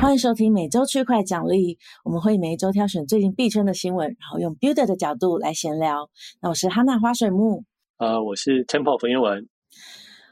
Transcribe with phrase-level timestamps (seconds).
[0.00, 6.08] 欢迎收听每周区块奖励，我们会每一周挑选最近币圈的新闻，然后用 Builder 的角度来闲聊。
[6.40, 7.64] 那我是哈娜花水木，
[7.98, 9.46] 呃，我是 Temple 冯英文。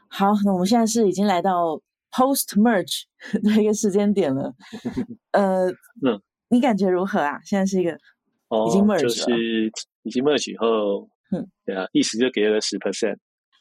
[0.08, 3.02] 好，那我们现在是已经来到 Post Merge
[3.44, 4.54] 的一个时间点了。
[5.32, 7.38] 呃，嗯，你感觉如何啊？
[7.44, 9.70] 现在是一个已经 Merge 了，哦，就是
[10.04, 13.18] 已经 Merge 以后，嗯，对啊，意思就给了十 percent。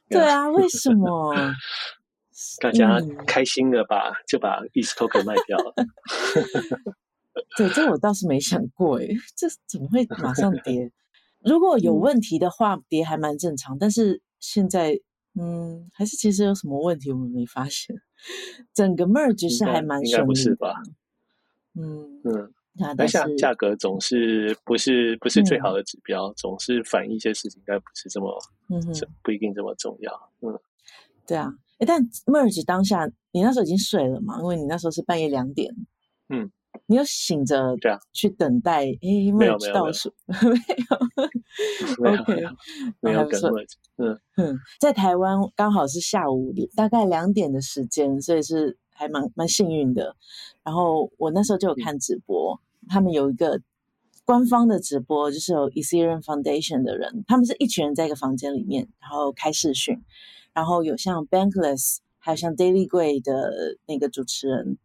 [0.09, 1.35] 对啊，为什么？
[2.59, 5.73] 大家开心的把、嗯、就把 ETH token 卖掉了。
[7.57, 10.91] 对，这我倒是没想过诶，这怎么会马上跌？
[11.43, 13.77] 如果有问题的话，跌还蛮正常。
[13.77, 14.99] 但是现在，
[15.39, 17.95] 嗯，还是其实有什么问题我们没发现。
[18.73, 20.73] 整个 merge 是还蛮顺利的，应该不是吧？
[21.75, 22.51] 嗯嗯，
[22.97, 28.35] 但是价格总是不是不是最好的指标，嗯、总是反映一些事情，应该不是这么，
[28.69, 30.31] 嗯哼，不一定这么重要。
[30.41, 30.59] 嗯，
[31.27, 31.53] 对啊。
[31.79, 34.39] 哎，但 merge 当下，你那时候已经睡了嘛？
[34.39, 35.73] 因为你那时候是半夜两点。
[36.29, 36.51] 嗯，
[36.87, 42.11] 你有醒着对啊，去等待哎 merge 倒数没有？
[42.11, 42.49] 没有， 没有，没有，
[43.01, 43.73] 没有跟 merge。
[43.97, 50.15] 嗯嗯，在台湾刚好是下午大概两点的时间，所以是还蛮蛮幸运的。
[50.63, 53.61] 然后我那时候就有看直播，嗯、他们有一个
[54.25, 60.03] 官方的直播，就是有 Ethereum Foundation 的人，他们是一群人在一个房间里面，然后开视讯。
[60.57, 64.79] 然后有像 Bankless，还有像 Daily Gray 的那个主持人，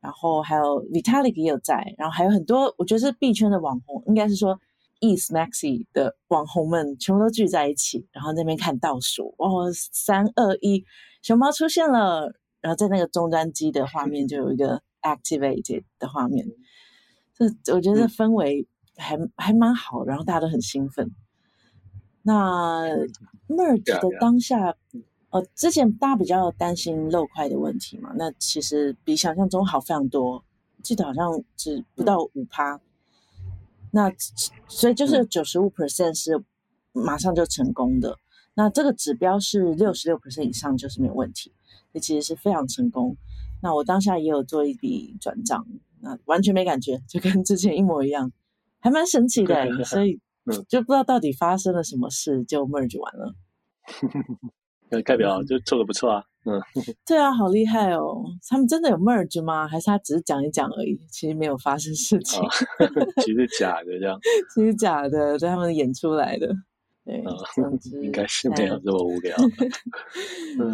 [0.00, 4.58] 然后还有 Vitalik 也有在，然后还有很多，我觉得是币圈的网红，应该是说
[5.00, 10.82] ETH Maxi 的网红们全部都聚在一起，然后那边看倒数，哦，三二一，
[11.20, 16.46] 熊猫出现了，然后在那个终端机的画面就有一个 Activated 的画面，
[17.34, 21.14] 这我觉得氛围还、嗯、还蛮好，然后大家都很兴奋。
[22.24, 22.86] 那
[23.48, 24.76] merge 的当下，
[25.30, 30.44] 呃，之前大家比较担心漏块的问题嘛，那其实比想象中好非常多，
[30.84, 32.80] 记得好像只不到五趴，
[33.90, 34.12] 那
[34.68, 36.44] 所以就是九十五 percent 是
[36.92, 38.16] 马上就成功的，
[38.54, 41.52] 那这个指标是六十六 percent 以上就是没有问题，
[41.92, 43.16] 这其实是非常成功。
[43.62, 45.66] 那我当下也有做一笔转账，
[46.00, 48.30] 那完全没感觉，就跟之前一模一样，
[48.78, 50.20] 还蛮神奇的，所以。
[50.44, 53.34] 嗯，就不知道到底发生了什么事，就 merge 完了。
[54.90, 56.24] 那代表就做的不错啊。
[56.44, 56.60] 嗯，
[57.06, 58.24] 对啊，好厉害哦！
[58.48, 59.66] 他们真的有 merge 吗？
[59.68, 60.98] 还是他只是讲一讲而已？
[61.08, 62.48] 其实没有发生事情，哦、
[63.24, 64.18] 其实假的这样。
[64.52, 66.52] 其实假的，对他们演出来的。
[67.04, 67.36] 对，哦、
[68.02, 69.36] 应该是没有这么无聊。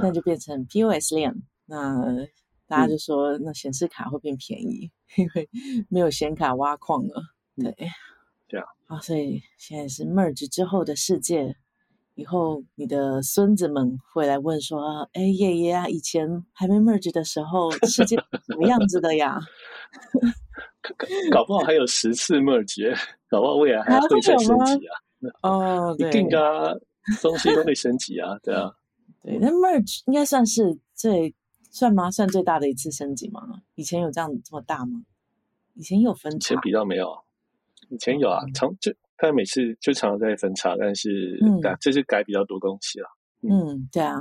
[0.00, 1.34] 那就变成 POS 链，
[1.66, 2.04] 那
[2.66, 5.48] 大家就说，那显示卡会变便宜，嗯、因为
[5.90, 7.22] 没有显卡挖矿了。
[7.56, 7.70] 对。
[7.70, 7.88] 嗯对
[8.88, 11.54] 啊，啊，所以现在是 merge 之后的世界，
[12.14, 18.16] 以后你的孙子们会来问说：“哎，爷爷啊，以前还没 merge 的时候，世界
[18.46, 19.38] 什么样子的呀？
[21.30, 22.96] ”搞不好还有十次 merge，
[23.28, 24.94] 搞不好未来还会再升级啊！
[25.42, 26.72] 哦，对，一定啊，
[27.20, 28.72] 东西都会升级啊，对啊，
[29.22, 31.34] 对，那 merge 应该算是最
[31.70, 32.10] 算吗？
[32.10, 33.42] 算最大的一次升级吗？
[33.74, 35.02] 以前有这样这么大吗？
[35.74, 37.22] 以前有分，以前比较没有。
[37.90, 43.08] 以前有啊，常就他每次就常常在分叉，但是对、嗯，这是改比较多东西了。
[43.42, 44.14] 嗯，嗯对啊，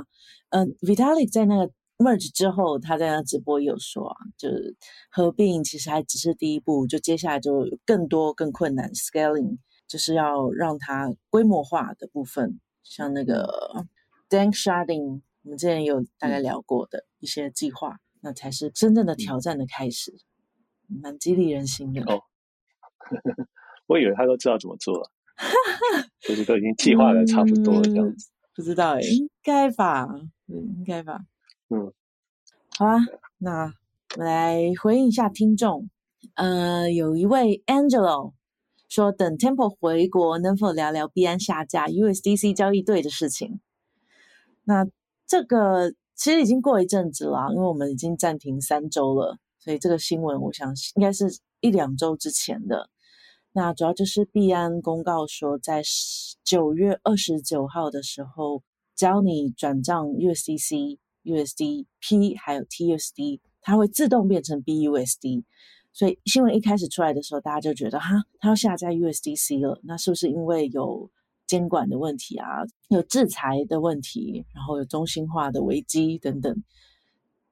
[0.50, 4.76] 呃，Vitalik 在那个 merge 之后，他在那直播也有说啊，就是
[5.10, 13.86] 合并其实还只是第一步，就接下来就有更多更困难 scaling，就是要让它规模化的部分，像那个
[14.28, 20.12] Danksharding，我们之前有大概聊过的一些计划，嗯、那才是真正的挑战的开始，
[20.88, 22.02] 嗯、蛮激励人心的。
[22.02, 22.22] 哦
[23.88, 25.10] 我以为他都知道怎么做了，
[26.20, 28.28] 就是都已经计划的差不多了这样子。
[28.28, 30.06] 嗯、不知道哎，应该吧？
[30.46, 31.20] 应该吧？
[31.70, 31.92] 嗯，
[32.76, 32.98] 好啊，
[33.38, 33.72] 那
[34.14, 35.88] 我们来回应一下听众。
[36.34, 38.34] 呃，有一位 Angelo
[38.88, 43.60] 说，等 Temple 回国，能否聊聊币安下架 USDC 交易对的事情？
[44.64, 44.86] 那
[45.26, 51.26] 这个其实已经过一阵子了，因为我们已经暂停三周了，所以这个新闻我想应该是
[51.60, 52.90] 一两周之前的。
[53.52, 55.82] 那主要就是币安公告说，在
[56.44, 58.62] 九月二十九号的时候，
[58.94, 65.44] 只要你转账 USDC、USDP 还有 TUSD，它会自动变成 BUSD。
[65.92, 71.10] 所以新闻一开始出来的时候，大家就觉得哈，它要下架 USDC 了，那是不是因为有
[71.46, 76.62] 监管的问题啊，有制裁的问题，然后有中心化的危机等等？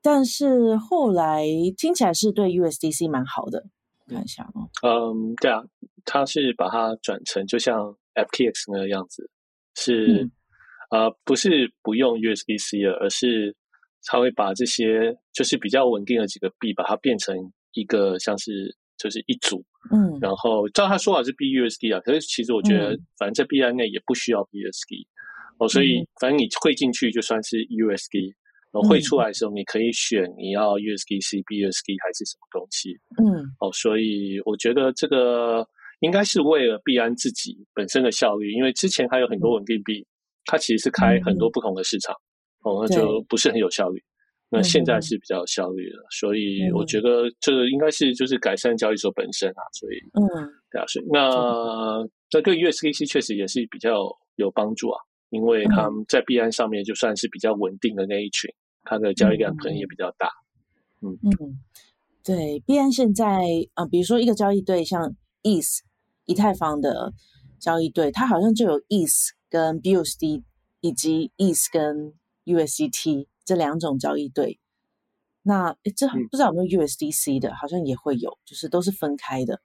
[0.01, 1.45] 但是后来
[1.77, 3.67] 听起来是对 USDC 蛮好的，
[4.09, 4.69] 看一下哦。
[4.83, 5.63] 嗯，对啊。
[6.09, 9.29] 他是把它转成就像 FTX 那个样子，
[9.75, 10.31] 是、嗯、
[10.93, 13.57] 呃不是不用 USDC 了，而是
[14.05, 17.37] 他会把这些就是比较稳定的几个币，把它变成
[17.73, 25.11] 一个像是就是一组，嗯，然后照他说法是 BUSD 啊，可是其实我觉得反正在币安内也不需要 BUSD、嗯、
[25.59, 28.33] 哦，所以反正你汇进去就算是 USD。
[28.83, 32.99] 汇出来的时候，你可以选你要 USDC、BUSD 还是什么东西。
[33.17, 35.67] 嗯，哦，所以我觉得这个
[36.01, 40.07] 应该是为了币安自己本身的效率，因为之前还有很多稳定币，
[40.45, 42.15] 它其实是开很多不同的市场，
[42.65, 44.03] 哦，那就不是很有效率。
[44.49, 49.63] 那现在是比较有效率的，所以我觉得这个应该是就是改善交易所本身啊。
[49.73, 50.23] 所以，嗯，
[50.71, 54.05] 对啊，所以那这对 USDC 确实也是比较
[54.37, 55.01] 有帮助啊，
[55.31, 58.51] 因为他们在币安上面就算是比较稳定的那一群。
[58.89, 60.31] 它的交易量可能也比较大，
[61.01, 61.59] 嗯嗯，
[62.23, 63.43] 对，币安现在
[63.75, 65.81] 啊、呃，比如说一个交易对，像 ETH
[66.25, 67.13] 以太坊的
[67.59, 70.45] 交易对，它好像就有 ETH 跟 BUSD
[70.83, 72.15] 以及 ETH 跟
[72.45, 74.61] USDT 这两种交易对。
[75.43, 79.61] 那诶这不知道有没有 USDC 的，好像也会有，就是都是分开的。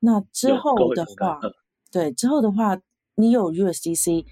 [0.00, 1.40] 那之后的话，
[1.90, 2.78] 对，之后的话，
[3.14, 4.26] 你有 USDC。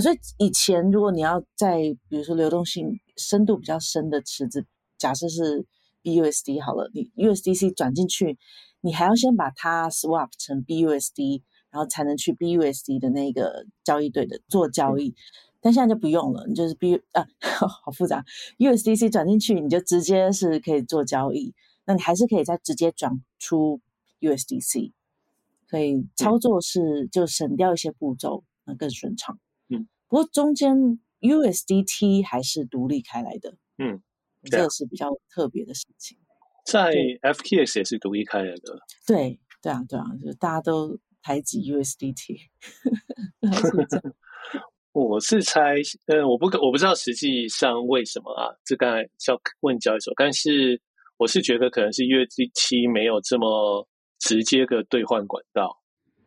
[0.00, 1.78] 所以以前如果你要在
[2.08, 4.66] 比如说流动性深度比较深的池子，
[4.96, 5.66] 假设是
[6.02, 8.38] BUSD 好了，你 USDC 转进去，
[8.80, 15.14] 你还要先把它 swap 成 BUSD，然后才能去 BUSD 的那个交易对的做交易。
[15.60, 17.26] 但现在就不用了，你就是 B 啊，
[17.84, 18.24] 好复杂
[18.58, 21.52] ，USDC 转进去你就直接是可以做交易，
[21.84, 23.80] 那你还是可以再直接转出
[24.20, 24.92] USDC，
[25.68, 29.38] 所以操作是就省掉一些步骤，那更顺畅。
[30.08, 34.02] 不过中间 USDT 还是独立开来的，嗯，
[34.44, 36.16] 这个是比较特别的事情。
[36.64, 36.92] 在
[37.22, 42.38] FTX 也是独立开来的，对，对啊，对啊，就大家都排挤 USDT。
[44.92, 45.76] 我是猜，
[46.06, 50.80] 呃，我不我不知道实际上为什么啊，这刚才要问交易所，但是
[51.18, 53.86] 我是觉得可能是 USDT 没有这么
[54.18, 55.70] 直接的兑换管道，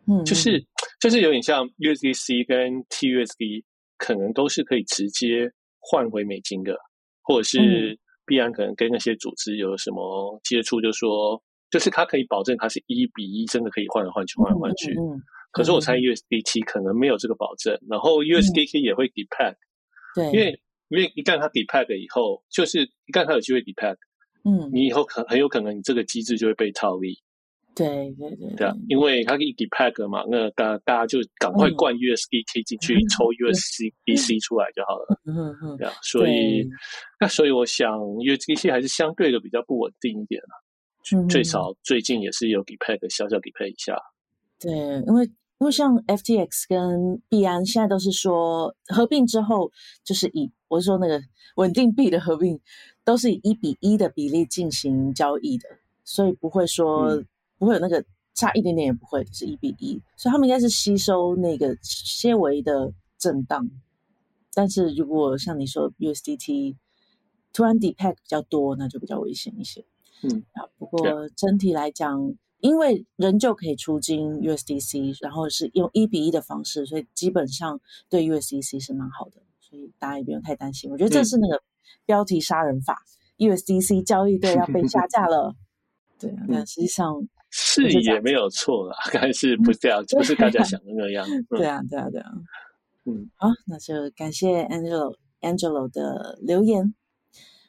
[0.08, 0.66] 嗯，就是
[1.00, 3.64] 就是有点像 USDC 跟 TUSD。
[4.04, 6.76] 可能都是可以直接换回美金的，
[7.22, 7.96] 或者是
[8.26, 11.40] 必然可能跟那些组织有什么接触，就说
[11.70, 14.92] 就是它可以保证它是一比一，真的可以换来换去，换来换去。
[14.94, 15.22] 嗯
[15.52, 19.54] 可是我猜 USDT 可能没有这个保证，然后 USDT 也会 depeg，
[20.16, 23.96] 对，因为因为一旦它 depeg 以后，就是一旦它有机会 depeg，
[24.46, 27.20] 嗯，你以后可很有可能你这个机制就会被套利。
[27.82, 35.20] 对对对，对啊，因为它一 depeg 嘛，那大大家就赶快灌 USDT 进去，抽 USDC 出来就好了。
[35.26, 36.68] 嗯嗯，对啊，所以
[37.20, 40.54] 那所以我想 USDC 还是相对的比较不稳定一点啊。
[41.28, 43.98] 最少最近也是有 depeg 小小 depeg 一下。
[44.60, 44.72] 对，
[45.08, 45.26] 因为
[45.60, 49.72] 因为像 FTX 跟币安现在都是说合并之后，
[50.04, 51.20] 就是以我是说那个
[51.56, 52.60] 稳定币的合并，
[53.04, 55.68] 都是以一比一的比例进行交易的，
[56.04, 57.24] 所以不会说。
[57.62, 58.04] 不会有那个
[58.34, 63.70] 差一点点也不会，就是一比一，所以他们应该是吸收那个纤维的震荡。
[64.52, 66.76] 但是如果像你说 USDT
[67.54, 69.86] 突然 depeg 比较多，那就比较危险一些。
[70.24, 77.80] 嗯，啊，不过整体来讲，因为仍旧可以出金 USDC，然后是用一比一的方式，所以基本上
[78.10, 80.90] 对 USDC 是蛮好的，所以大家也不用太担心。
[80.90, 81.62] 我觉得这是那个
[82.08, 83.04] 标题杀人法
[83.38, 85.54] ，USDC 交易对要被下架了。
[86.18, 87.28] 对啊，但实际上。
[87.52, 91.28] 是也没有错啦， 但是不是这样，不是大家想的那样。
[91.50, 92.32] 对啊，对啊，对啊。
[93.06, 96.94] 嗯，好，那就感谢 Angelo Angelo 的留言。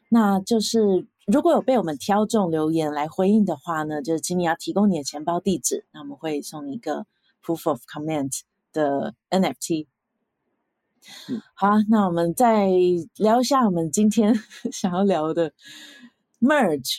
[0.09, 7.07] 那就是如果有被我们挑中留言来回应的话呢，就是请你要提供你的钱包地址，那我们会送你一个
[7.43, 8.41] Proof of Comment
[8.73, 9.87] 的 NFT。
[11.29, 12.69] 嗯，好，那我们再
[13.17, 14.35] 聊一下我们今天
[14.71, 15.53] 想要聊的
[16.41, 16.99] Merge。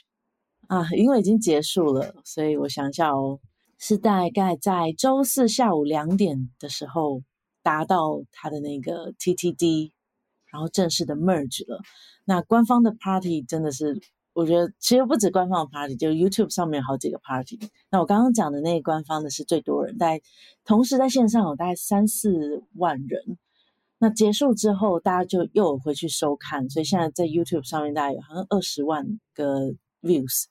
[0.67, 3.39] 啊，因为已经结束了，所以我想一下哦，
[3.77, 7.21] 是大概在周四下午两点的时候
[7.61, 9.91] 达到他的那个 TTD，
[10.51, 11.81] 然后正式的 merge 了。
[12.25, 13.99] 那官方的 party 真的是，
[14.33, 17.59] 我觉得其实不止官方的 party，就 YouTube 上面有好几个 party。
[17.91, 20.23] 那我刚刚讲的那个官方的是最多人，大概
[20.63, 23.37] 同时在线上有大概三四万人。
[23.99, 30.45] 那结束之后，大家就又回去收看，所以现在在 YouTube 上面大概有好像二十万个 views。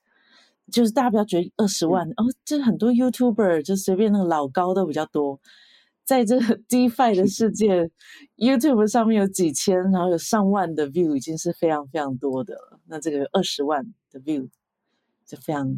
[0.73, 5.39] 就是大家不要觉得二十万、嗯、哦，这很多 YouTuber 就随便那个老高都比较多，
[6.05, 7.91] 在这个 DeFi 的世界
[8.37, 12.81] ，YouTube 上面有几千，然后有上万的 view 已经是非常非常多的了。
[12.87, 14.49] 那这个二十万的 view
[15.27, 15.69] 就非常，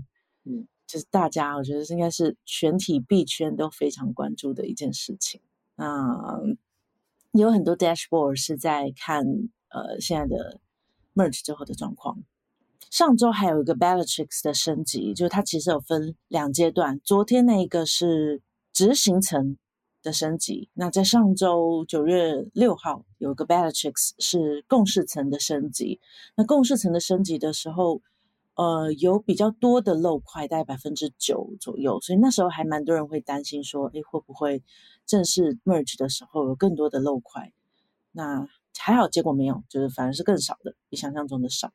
[0.45, 5.41] 嗯，就是大家我觉得应该是全体币圈都非常关注的一件事情。
[5.77, 6.41] 那
[7.33, 9.25] 有很多 dashboard 是在看
[9.69, 10.61] 呃现在的
[11.15, 12.23] merge 之后的状况。
[12.95, 17.01] 上周还有一个 Bellatrix 的升级，就是它其实有分两阶段。
[17.03, 18.41] 昨天那一个是
[18.73, 19.57] 执行层
[20.01, 26.01] 的升级，那在上周九月六号有一个 Bellatrix 是共识层的升级。
[26.37, 28.01] 那共识层的升级的时候，
[28.55, 34.63] 呃，有比较多的漏块，大概百分之九左右，所以那时候还蛮多人会担心说，诶，会不会
[35.05, 37.53] 正式 merge 的时候有更多的漏块？
[38.13, 38.49] 那
[38.79, 41.73] 还好，结果没有，就是反而是更少的，比想象中的少。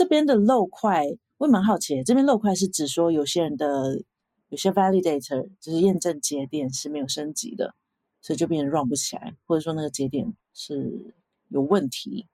[0.00, 1.04] 这边的漏块，
[1.36, 2.02] 我也蛮好奇。
[2.02, 4.02] 这边漏块是指说有些人的
[4.48, 7.74] 有些 validator 就是验证节点是没有升级的，
[8.22, 11.14] 所以就变成 run 不起来，或者说那个节点是
[11.50, 12.26] 有问题，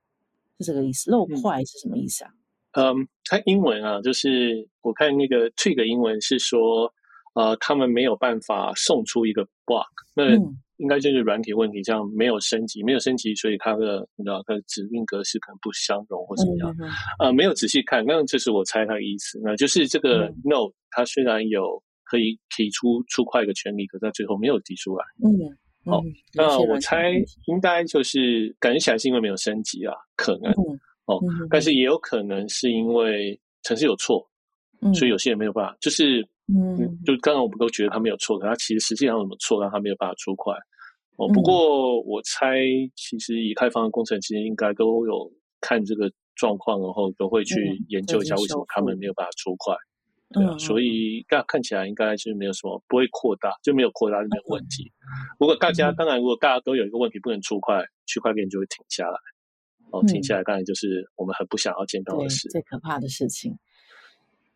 [0.60, 1.10] 是这个意思。
[1.10, 2.30] 漏块是什么意思啊？
[2.74, 6.94] 嗯，它英文啊，就是我看那个 trig 英文是说，
[7.34, 10.36] 呃，他们没有办法送出一个 block，那。
[10.38, 19.40] 嗯应该就是软体问题，这样没有升级，没有升级，所以它的你知道它的指令格式可能不相容或怎么样，嗯嗯呃，没有仔细看，那这是我猜它的意思。
[19.42, 25.02] 那就是这个 node，它虽然有可以提出出块的权利，可是它最后没有提出来。
[25.24, 25.32] 嗯，
[25.90, 27.10] 好，嗯，那我猜
[27.46, 31.18] 应该就是感觉起来是因为没有升级啊，可能，嗯，哦，
[31.48, 34.22] 但是也有可能是因为程式有错，
[34.82, 36.28] 嗯，所以有些人没有办法，就是。
[36.48, 40.54] 嗯，就刚刚我们都觉得他没有错，可他其实实际上有什么错，让他没有办法出快。
[41.16, 42.56] 哦，不过我猜，
[42.94, 49.74] 其实以太坊的工程师应该都有看这个状况，然后都会去研究一下为什么他们没有办法出快。
[50.30, 54.92] 对啊，所以大家看起来应该是没有什么不会扩大，就没有扩大就没有问题。
[55.40, 59.18] 如果大家当然，如果大家都有一个问题不能出块，区块链就会停下来。
[59.92, 63.56] 哦，停下来当然就是我们很不想要见到的事，最可怕的事情。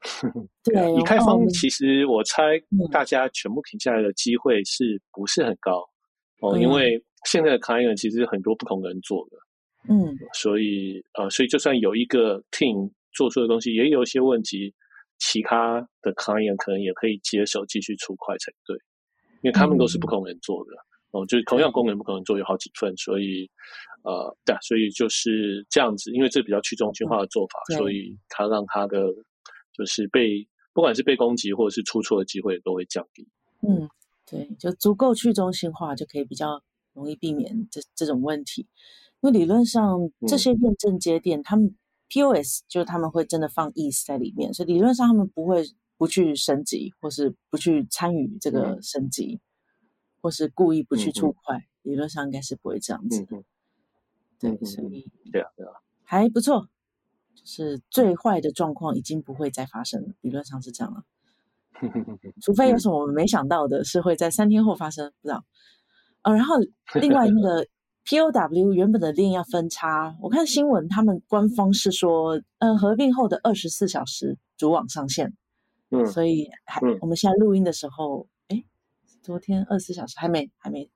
[0.64, 2.58] 对，以开放其实我猜
[2.90, 5.86] 大家全部停下来的机会是不是很高
[6.40, 6.56] 哦？
[6.58, 9.36] 因为现在的 client 其实很多不同人做的，
[9.92, 14.74] 嗯，所以呃，所以就算有一个 team 做出的东西也有一些问题，
[15.18, 18.74] 其他的 client 可能也可以接手继续出块才对，
[19.42, 20.70] 因为他们都是不同人做的
[21.10, 23.50] 哦，就是同样功能不可能做有好几份，所以
[24.04, 29.12] 呃，对，所以就是这样子，因为这比较去中心化的做法，所以他让他的。
[29.80, 33.26] 就是被不管是被攻击或者是出错的机会都会降低。
[33.62, 33.88] 嗯，
[34.26, 38.66] 对，就足够去中心化，就可以比较容易避免这这种问题。
[39.22, 41.76] 因为理论上这些验证节点，他、嗯、们
[42.10, 45.64] POS 就是他们会真的放 ETH 在里面，所以理论上他们不会
[45.96, 49.40] 不去升级，或是不去参与这个升级，嗯、
[50.20, 51.56] 或是故意不去出块。
[51.56, 53.26] 嗯、理论上应该是不会这样子。
[53.30, 53.44] 嗯、
[54.38, 55.72] 对，所以对啊，对啊，
[56.04, 56.68] 还不错。
[57.44, 61.04] 是最坏的状况已经不会再发生了，理论上是这样了。
[62.42, 65.44] 除非有什么我们没想到的是会在三天后发生，不知道。
[66.22, 66.56] 呃，然后
[67.00, 67.66] 另外那 个
[68.04, 75.32] POW 原本的链要分叉，我看新闻他们官方是说，呃，合并后的二十四小时主网上线。
[75.90, 78.64] 嗯，所以还我们现在录音的时候，哎，
[79.22, 80.90] 昨天二十四小时还没还没，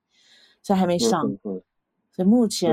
[0.62, 1.36] 所以还没上。
[2.14, 2.72] 所以目前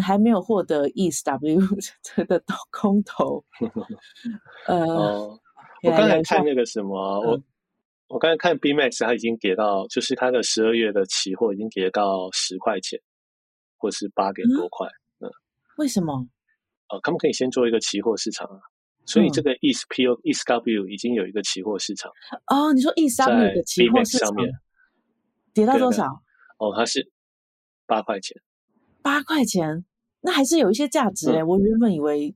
[0.00, 1.58] 还没有获得 ETHW
[2.28, 3.44] 的空投。
[4.68, 5.40] 呃，哦、
[5.82, 7.42] 我刚才看那个什么，嗯、我
[8.08, 13.00] 我刚才看 BMax，它已经跌到，就是它的十二月的期货已经跌到十块钱，
[13.76, 14.86] 或是八点多块。
[15.18, 15.32] 嗯，嗯
[15.78, 16.28] 为什么？
[16.90, 18.60] 呃，他们可以先做一个期货市场啊，
[19.06, 22.10] 所以这个 ETHPO、ETHW 已经有一个期货市场。
[22.46, 24.48] 哦，你说 ETHW 的期货市场上面
[25.52, 26.04] 跌到多少？
[26.58, 27.10] 哦，它是
[27.84, 28.40] 八块钱。
[29.02, 29.84] 八块钱，
[30.22, 31.42] 那还是有一些价值哎。
[31.44, 32.34] 我原本以为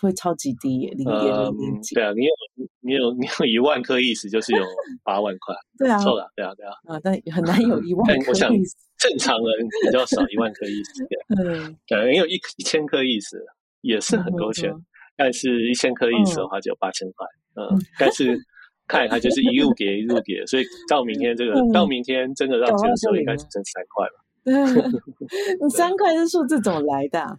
[0.00, 1.94] 会超级低，零点零零几。
[1.94, 2.30] 对啊，你有
[2.80, 4.64] 你有你有一万颗意思就是有
[5.04, 5.54] 八万块。
[5.78, 6.72] 对啊，错了，对啊，对啊。
[6.84, 8.30] 啊，但很难有一 万颗意思。
[8.30, 8.50] 我想
[8.98, 11.04] 正常人比较少一万颗意思。
[11.38, 13.44] 嗯，对，你有一一千颗意思
[13.82, 14.72] 也是很多钱，
[15.16, 17.26] 但是一千颗意思的话就有八千块。
[17.56, 18.38] 嗯，但是
[18.86, 24.24] 看它就是一路跌一路跌，所以到明天这个到明天真的让这个时候应该只剩三块了。
[25.60, 27.38] 你三块是数字怎么来的？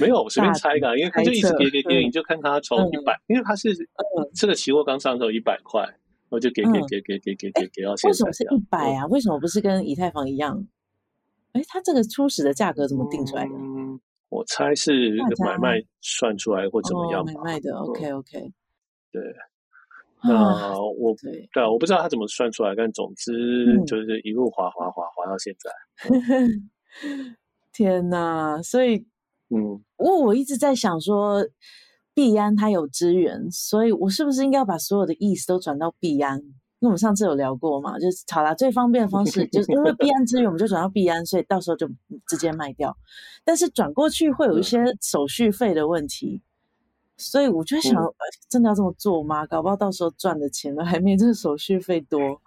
[0.00, 3.70] 没有，我随便猜的，因为它就一直给给给，你就看他从一百，因为他是
[4.34, 5.84] 这个期货刚上的时候一百块，
[6.28, 8.10] 我就给给给给给给给给到现在。
[8.10, 9.06] 为什么是一百啊？
[9.08, 10.64] 为什么不是跟以太坊一样？
[11.52, 13.50] 哎，他这个初始的价格怎么定出来的？
[14.28, 17.24] 我猜是买卖算出来或怎么样。
[17.26, 18.52] 买卖的，OK OK，
[19.10, 19.20] 对。
[20.22, 25.70] 那我对对啊，我不知道他怎么算出来，但总之就是一路滑滑滑滑到现在。
[27.72, 28.60] 天哪！
[28.62, 29.06] 所以，
[29.48, 31.46] 嗯，我我一直在想说，
[32.12, 36.38] 币安它有资源，所以我是不是应该要把所有的 ETH 都转到币安？
[36.80, 41.88] 因为我们上次有聊过嘛，就是好啦，最方便的方式就是因为币安资源，我们就转到币安，所以到时候就
[42.26, 42.96] 直接卖掉。
[43.44, 46.42] 但是转过去会有一些手续费的问题。
[47.20, 48.14] 所以我就想，嗯、
[48.48, 49.46] 真的要这么做吗？
[49.46, 52.40] 搞不好到时候赚的钱都还没这个手续费多。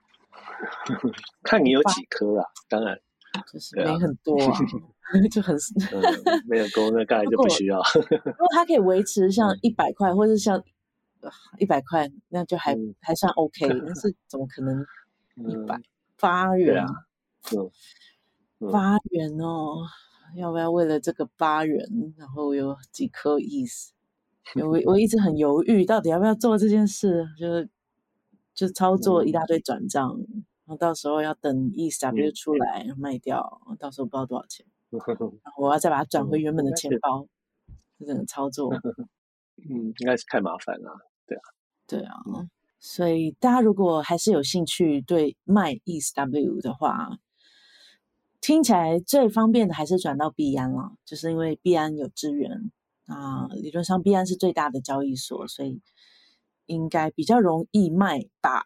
[1.43, 2.97] 看你有几颗啊，当然
[3.51, 4.57] 就是没很多啊，
[5.31, 7.77] 就很、嗯、没有够，那 大概就不需要。
[8.09, 10.63] 如果它可以维持像一百块，或者像
[11.59, 13.67] 一百块，那就还、嗯、还算 OK。
[13.67, 14.83] 但是怎么可能
[15.47, 15.79] 一百
[16.19, 16.83] 八元？
[18.71, 19.85] 八元哦，
[20.35, 21.85] 要不要为了这个八元，
[22.17, 23.89] 然后有几颗 ETH？
[24.65, 27.25] 我我一直很犹豫，到底要不要做这件事？
[27.39, 27.69] 就是
[28.53, 37.25] 就操作一大堆转账，嗯、然后到时候要等 ETHW 出来、嗯、卖掉，到时候不知道多少钱， 然后我要再把它转回原本的钱包，
[37.97, 38.71] 这整个操作，
[39.57, 41.41] 嗯，应该是太麻烦了，对啊，
[41.87, 42.13] 对啊，
[42.79, 47.17] 所以大家如果还是有兴趣对卖 ETHW 的话，
[48.41, 52.71] 听起来最方便的还是转到币安了，就是因为币安有支援。
[53.05, 55.81] 啊，理论上币安是最大的交易所，所以
[56.67, 58.63] 应该比较容易卖吧，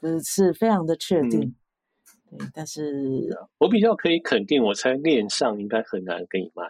[0.00, 1.40] 不是非常的确定。
[1.40, 6.64] 嗯、对，但是我比较可以肯定，我猜链上应该很难给你卖。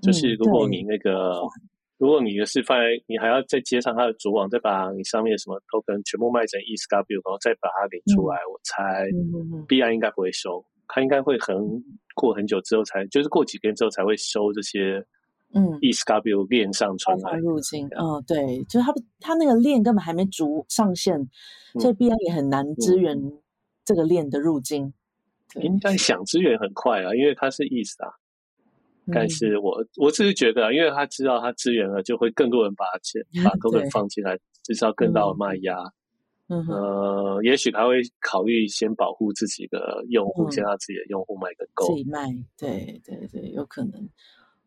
[0.00, 1.50] 就是如果你那个，嗯、
[1.98, 9.08] 如果你的是放在，你还要再接上它的主网，再把你上面什么 token 全部卖成 ETHW，然后再把它给出来，嗯、我猜
[9.66, 11.56] 币安应该不会收，它应该会很
[12.14, 15.04] 过很久之后才，就是过几天之后才会收这些。
[15.54, 21.20] 嗯，ETHW 链上传来入境，嗯，对，就是它它那个链根本还没足上线，
[21.74, 23.16] 嗯、所以币安也很难支援
[23.84, 24.92] 这个链的入金。
[25.54, 28.12] 嗯、应该想支援很快啊，因为它是 ETH 啊。
[29.06, 35.76] 嗯、但是我我只是觉得，因为他知道他支援了，就会更多人把钱 把 token 放进来，至少更大的卖压。
[36.48, 41.86] 嗯，呃，也许他会考虑先保护自己的用户，嗯、先让自己的用户卖个够。
[41.88, 44.08] 自己卖，对对对，有可能。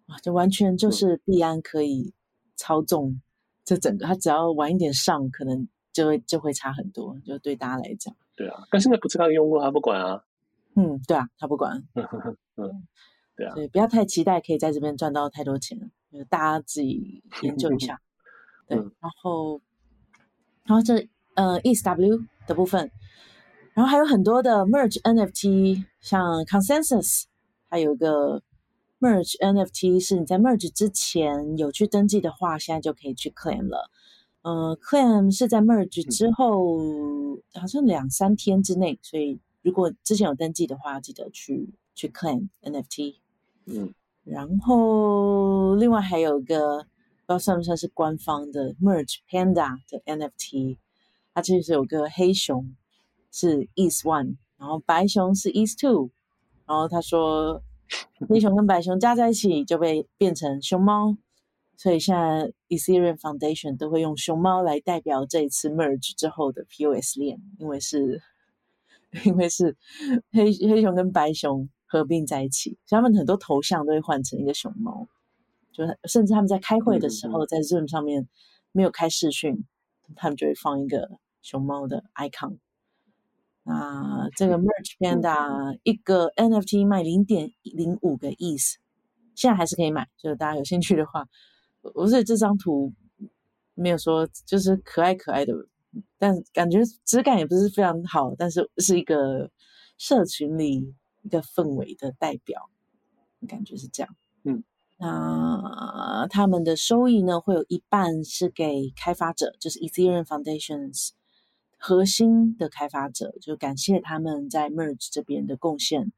[0.08, 2.14] 哇，这完全就是币安可以
[2.56, 3.22] 操纵
[3.64, 8.16] 这整个，他只要晚一点上，可能就会就会差很多，就对大家来讲。
[8.36, 10.24] 对啊，但现在不是他的用户，他不管啊。
[10.76, 11.84] 嗯，对啊，他不管。
[12.56, 12.88] 嗯，
[13.36, 13.54] 对啊。
[13.54, 15.78] 所以不要太期待可以在这边赚到太多钱，
[16.12, 18.00] 就是大家自己研究一下。
[18.68, 19.60] 对，然后，
[20.64, 22.90] 然后这呃 ETHW 的部分，
[23.74, 27.24] 然后还有很多的 Merge NFT，像 Consensus，
[27.70, 28.42] 还有一个。
[29.00, 33.92] Merge NFT 是你在 Merge 之前有去登记的话，现在就可以去 claim 了。
[34.42, 43.18] 呃，claim 是在 Merge 之后，嗯、好像两三天之内，所以如果之前有登记的话，要记得去去 claim NFT。
[43.66, 46.88] 嗯，然后另外还有一个不知
[47.28, 50.78] 道算不算是官方的 Merge Panda 的 NFT，
[51.36, 52.76] 它其实有个黑熊
[53.32, 56.10] 是 ETH One，然后白熊是 East Two，
[56.66, 57.62] 然后他说。
[58.28, 61.16] 黑熊跟白熊加在一起就被变成熊猫，
[61.76, 68.22] 所以现在 Ethereum Foundation 都会用熊猫来代表这一次 merge 之后的 POS 链，因为是，
[69.26, 69.76] 因为是
[70.32, 75.08] 黑黑熊跟白熊合并在一起，所以他们很多头像都会换成一个熊猫，
[75.72, 78.28] 就甚至他们在开会的时候，在 Zoom 上面
[78.72, 79.66] 没有开视讯，
[80.16, 82.58] 他们就会放一个熊猫的 icon。
[83.68, 88.76] 啊，这个 Merge Panda 一个 NFT 卖零点零五个 ETH，
[89.36, 91.28] 现在还是可以买，就是大家有兴趣的话，
[91.82, 92.94] 我是这张图
[93.74, 95.54] 没有说就是可爱可爱的，
[96.18, 99.52] 但感觉质感也不是非常好，但是是一个
[99.98, 102.70] 社群里一个氛围的代表，
[103.50, 104.16] 感觉是这样。
[104.46, 104.64] 嗯，
[104.98, 111.10] 那他们的收益呢，会有一半是给开发者，就是 Ethereum Foundations。
[111.78, 116.12] 核心的开发者就感谢他们在 Merge 这边的贡献，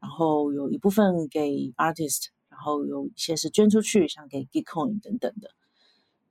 [0.00, 5.50] 然后有一部分给 Artist，然后有一些是捐出去，像给 Gitcoin 等等的，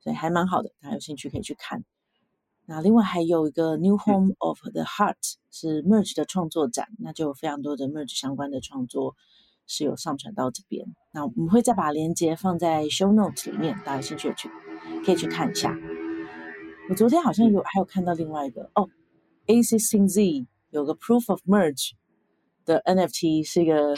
[0.00, 1.84] 所以还蛮好的，大家有兴趣可以去看。
[2.66, 9.16] 那另外还有一个 New Home of the Heart 是 Merge 的创作展，那就有非常多的 Merge 相关的创作
[9.66, 10.86] 是有上传到这边。
[11.10, 14.48] 那我们会再把链接放在 Show Notes 里面，大家有兴趣去
[15.04, 15.74] 可以去看一下。
[16.90, 18.88] 我昨天好像有还有看到另外一个哦
[19.46, 21.92] ，ACCZ 有个 Proof of Merge
[22.66, 23.94] 的 NFT 是一个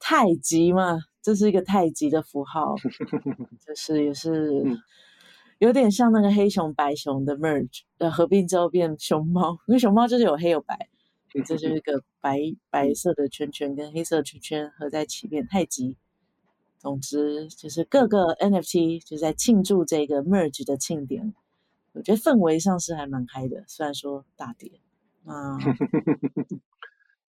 [0.00, 2.74] 太极嘛，这是一个太极的符号，
[3.64, 4.64] 就是也是
[5.58, 10.88] 有点像那个黑熊白熊的 Merge，呃，合并之后变熊猫，因为熊猫就是有黑有白，
[11.32, 15.96] 这就是一个白 白色的圈圈跟黑色的圈圈合在一起变太极。
[16.78, 21.32] 总之就是各个 NFT 就在庆祝这个 Merge 的庆典。
[21.96, 24.70] 我觉得氛围上是还蛮嗨的，虽然说大跌
[25.24, 25.56] 啊，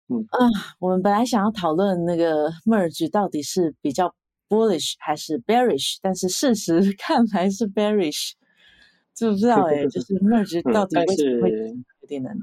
[0.09, 0.38] 嗯 啊，
[0.79, 4.14] 我们本来想要讨论那个 merge 到底是比较
[4.48, 8.33] bullish 还是 bearish，但是事实 看来是 bearish，
[9.12, 9.88] 知不知道 哎、欸？
[9.88, 11.51] 就是 merge 到底为什么会
[12.01, 12.38] 有点难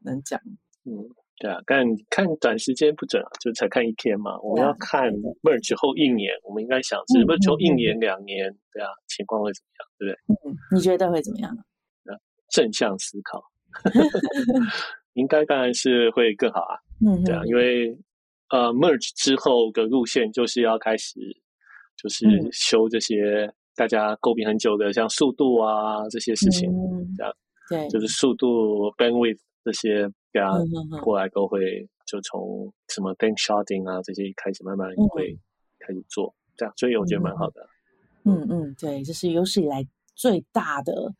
[0.00, 0.40] 难讲。
[0.84, 4.38] 嗯，对啊，但看短时间不准啊，就才看一天嘛。
[4.40, 10.50] 我们要看 merge 后一年，我们应该想是 merge 后一年、两年，对啊，情况会怎么样，对不对？
[10.50, 11.56] 嗯，你觉得会怎么样？
[12.50, 13.42] 正向思考，
[15.14, 16.78] 应该当然是会更好啊。
[17.04, 17.98] 嗯，对啊，因为。
[18.48, 21.18] 呃，merge 之后的路线就是要开始，
[22.00, 26.70] 就是修这些大家诟病很久的，像速度啊这些事情，
[27.16, 27.34] 这样，
[27.68, 30.08] 对，就是速度 bandwidth 这些，
[30.40, 35.38] 大家过来都会就从什么 bank sharding 啊这些开始慢慢会
[35.78, 37.68] 开始做，这样，所以我觉得蛮好的。
[38.24, 41.14] 嗯嗯，对，这是有史以来最大的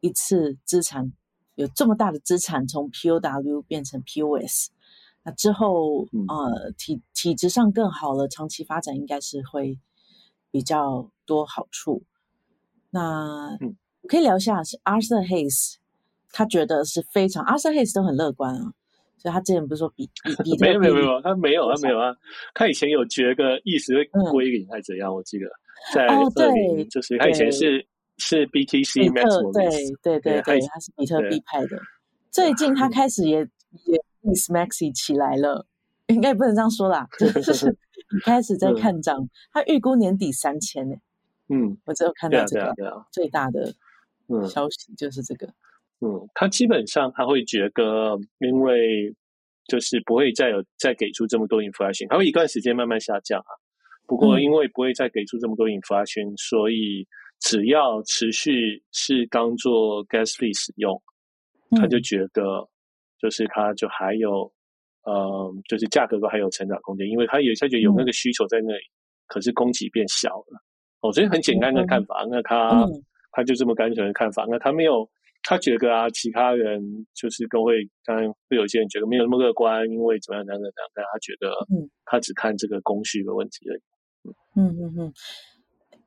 [0.00, 1.12] 一次资产，
[1.54, 4.70] 有这么大的资产从 POW 变成 POS。
[5.22, 9.78] 那之后，呃，体体质上更好了，长期发展应该是会
[10.50, 12.02] 比较多好处。
[12.90, 13.56] 那
[14.08, 15.76] 可以聊一下，是 Arthur Hayes，
[16.32, 18.72] 他觉得是非常 Arthur Hayes 都很乐观啊，
[19.18, 22.14] 所以他之前不是说比比 比没有没有没有，他没有他没有啊，
[22.54, 25.14] 他以前有觉得意思会归零还是怎样？
[25.14, 25.46] 我记得
[25.94, 27.86] 在哦对，就是他以前是
[28.18, 29.52] 是 BTC Max
[30.02, 31.78] 对对对对，他是比特币派的，
[32.30, 33.38] 最近他开始也
[33.86, 34.00] 也。
[34.22, 35.64] Miss Maxi 起来了，
[36.08, 37.74] 应该不能这样说啦，就是
[38.22, 39.16] 开始在看涨，
[39.50, 40.94] 他预估年底三千呢。
[41.48, 42.74] 嗯，我只有看到这个
[43.10, 43.72] 最大的
[44.46, 45.48] 消息就是这个。
[46.00, 49.14] 嗯，他基本上他会觉得，因为
[49.66, 53.52] 就是不会再有再给出这么多 inflation，他会一段时间慢慢下降啊。
[54.06, 57.06] 不过因为不会再给出这么多 inflation，所以
[57.40, 61.00] 只要持续是当做 gas fee 使用，
[61.70, 62.68] 他就觉得。
[63.20, 64.50] 就是他就还有，
[65.02, 70.64] 呃，就是价格都还有成长空间，因为他有，它就有那个需求在那里，嗯、可是供给变小了。
[71.02, 72.88] 哦，所以很简单的看法，嗯、那他
[73.32, 75.06] 他就这么单纯的看法，那他没有，
[75.42, 83.82] 他觉得啊，其他人就是都会，当然会有些人觉得没有那么乐观，因为怎么样怎么样怎样，但他觉得，嗯，他只看这个工序的问题而已。
[84.56, 85.12] 嗯嗯嗯，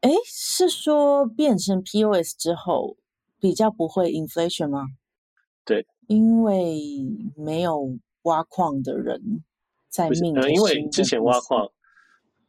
[0.01, 2.97] 哎、嗯，是说变成 POS 之后
[3.39, 4.85] 比较不会 inflation 吗？
[5.65, 5.85] 对。
[6.07, 6.77] 因为
[7.37, 9.43] 没有挖矿的人
[9.87, 11.71] 在命，因为之前挖矿，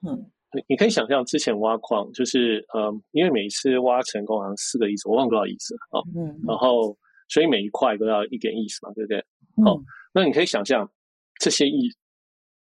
[0.02, 0.28] 嗯，
[0.68, 6.96] 你可以想象之前挖矿就是，嗯，因为每一次挖成功好像四个亿，我忘了多少亿次啊，嗯，然后
[7.28, 9.18] 所以每一块都要一点意思嘛，对不对？
[9.64, 9.80] 哦，
[10.12, 10.90] 那你可以想象
[11.40, 11.88] 这些亿，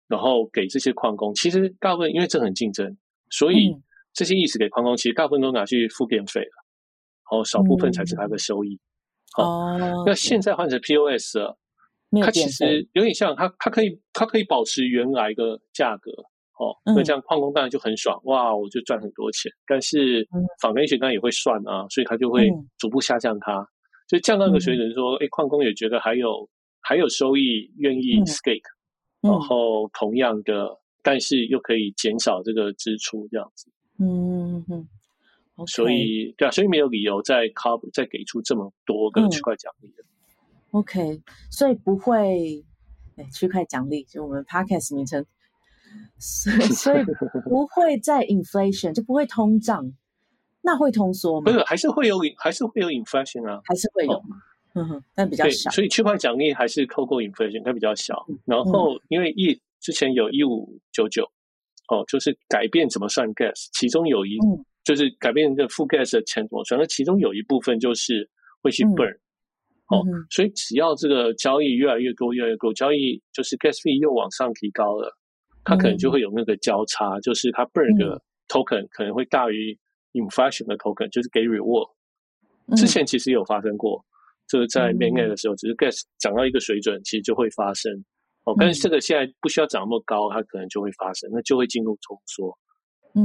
[0.07, 2.97] 然后给这些矿工，其实大部分因为这很竞争，
[3.29, 3.75] 所以
[4.13, 6.51] 这些意思给矿工，其实大部分都拿去付电费了，
[7.31, 8.79] 然后少部分才是他的收益。
[9.37, 11.57] 哦，那现在换成 POS 了，
[12.23, 16.11] 它其实有点像它，它可以它可以保持原来的价格，
[16.59, 19.51] 哦，那这样矿工当然就很爽，哇，我就赚很多钱。
[19.65, 20.25] 但是
[20.61, 23.65] Foundation 当然也会算啊，所以他就会逐步下降它，
[24.09, 26.49] 所以降到一个水准，说，哎，矿工也觉得还有
[26.81, 28.61] 还有收益，愿意 stake，
[29.21, 30.69] 然后同样的，
[31.03, 34.87] 但是又可以减少这个支出，这样子，嗯嗯。
[35.57, 35.73] Okay.
[35.73, 40.03] 所以，对啊，所以没有理由再 cover 再给出这么多个区块奖励的。
[40.69, 42.63] OK，所以不会，
[43.15, 45.25] 哎，区块奖励就我们 podcast 名称，
[46.19, 47.03] 所以所以
[47.47, 49.91] 不会再 inflation 就不会通胀，
[50.61, 51.51] 那会通缩吗？
[51.51, 54.37] 不是，还是会有，还是会有 inflation 啊，还是会有嘛？
[54.73, 55.69] 嗯哼，但比较小。
[55.71, 58.25] 所以区块奖励还是透过 inflation，它比较小。
[58.29, 61.23] 嗯、然后因为一之前有一五九九，
[61.89, 64.37] 哦，就是改变怎么算 gas，其中有一。
[64.45, 68.25] 嗯就是改变这个 full gas 的钱怎么算，那其中有一部分就是
[68.61, 69.19] 会去 burn，、嗯、
[69.89, 75.13] 哦，嗯、所以只要这个交易越来越多，越来越多，交易就是 gas fee 又往上提高了，
[75.67, 79.77] 它可能就会有那个交叉，嗯、就是它 burn 的 token 可能会大于
[80.13, 81.89] inflation 的 token，就是给 reward。
[82.75, 84.03] 之前其实有发生过，
[84.47, 87.91] 就是在 mainnet 的时候，只是 gas 涨到一个水准，其实就会发生。
[88.45, 92.49] 哦，但是这个现在不需要涨那么高，它可能就会发生，那就会进入通缩。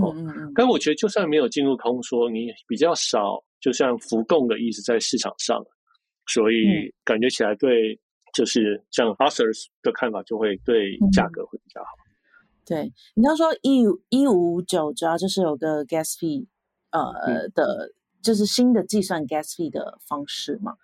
[0.01, 5.63] 哦，嗯嗯，但我觉得就算没有进入通缩，你比较少，就像浮动的意思在市场上，
[6.27, 7.99] 所以感觉起来对，
[8.35, 9.51] 就是像 Arthur
[9.83, 11.91] 的看法就会对价格会比较好。
[12.65, 16.47] 对，你刚说一一五九主要就是有个 gas fee，
[16.91, 20.77] 呃、嗯、的，就是新的计算 gas fee 的方式嘛。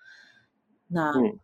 [0.88, 1.38] 那、嗯、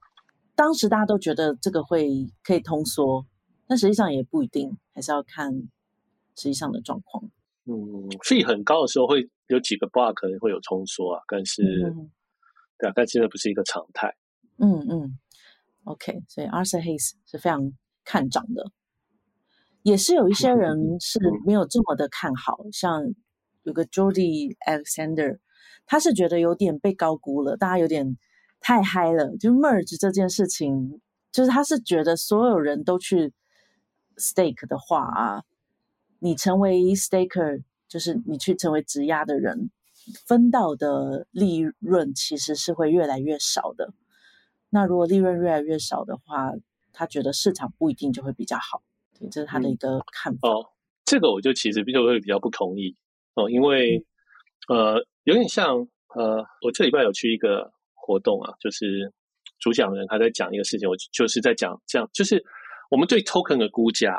[0.55, 3.27] 当时大家都觉得这个会可以通缩，
[3.69, 5.53] 但实际上也不一定，还是要看
[6.35, 7.31] 实际上的状况。
[7.67, 12.11] 嗯，，fee 很高的时候会有几个 block 可能会有通缩啊，但是，嗯、
[12.79, 14.15] 对啊，但现在不是一个常态。
[14.59, 15.19] 嗯嗯
[15.85, 17.73] ，OK，所以 Arthur Hayes 是非常
[18.05, 18.71] 看涨的。
[19.85, 23.03] 也是有一些人是没有这么的看好，像
[23.65, 25.41] 有个 Jordy Alexander，
[25.85, 28.17] 他是觉得有点被高估了，大家有点
[28.61, 29.37] 太嗨了。
[29.37, 33.35] 就 merge 这件事情，就是他是觉得所有人都去
[34.17, 35.43] stake 的话啊，
[36.19, 39.71] 你成为 staker，就是你去成为质押的人，
[40.27, 43.93] 分到的利润其实是会越来越少的。
[44.71, 46.55] 那如果利润越来越少的话，
[46.95, 48.83] 他觉得市场不一定就会比较好。
[49.27, 50.49] 对，这是他的一个看法。
[50.49, 50.67] 嗯、哦，
[51.05, 52.95] 这个我就其实就会比较不同意
[53.35, 54.05] 哦，因为、
[54.69, 55.77] 嗯、呃，有点像
[56.15, 59.13] 呃，我这礼拜有去一个活动啊，就是
[59.61, 62.43] 主讲人他在讲一个事情，我就是在讲这样，就是
[62.91, 64.19] 我们对 token 的估价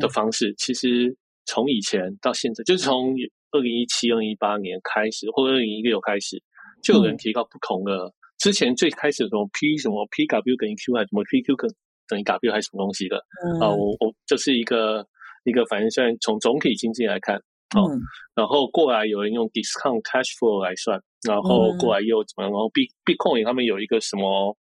[0.00, 3.14] 的方式，嗯、其实从以前到现在，就是从
[3.52, 6.42] 二零一七、二零一八年开始，或者二零一六开始，
[6.82, 8.06] 就有人提到不同的。
[8.06, 11.70] 嗯、之前最开始的什么 P 什么 PW 等于 Q 还是什么 PQ 跟
[12.08, 13.16] 等于 W 还是什么东西的？
[13.44, 15.06] 嗯、啊，我我这是一个
[15.44, 17.36] 一个，反正算从总体经济来看，
[17.76, 18.00] 哦，嗯、
[18.34, 22.50] 然后过来有人用 discount cash flow 来算，然后过来又怎么样？
[22.52, 24.56] 然后 B Bitcoin 他们有一个什么，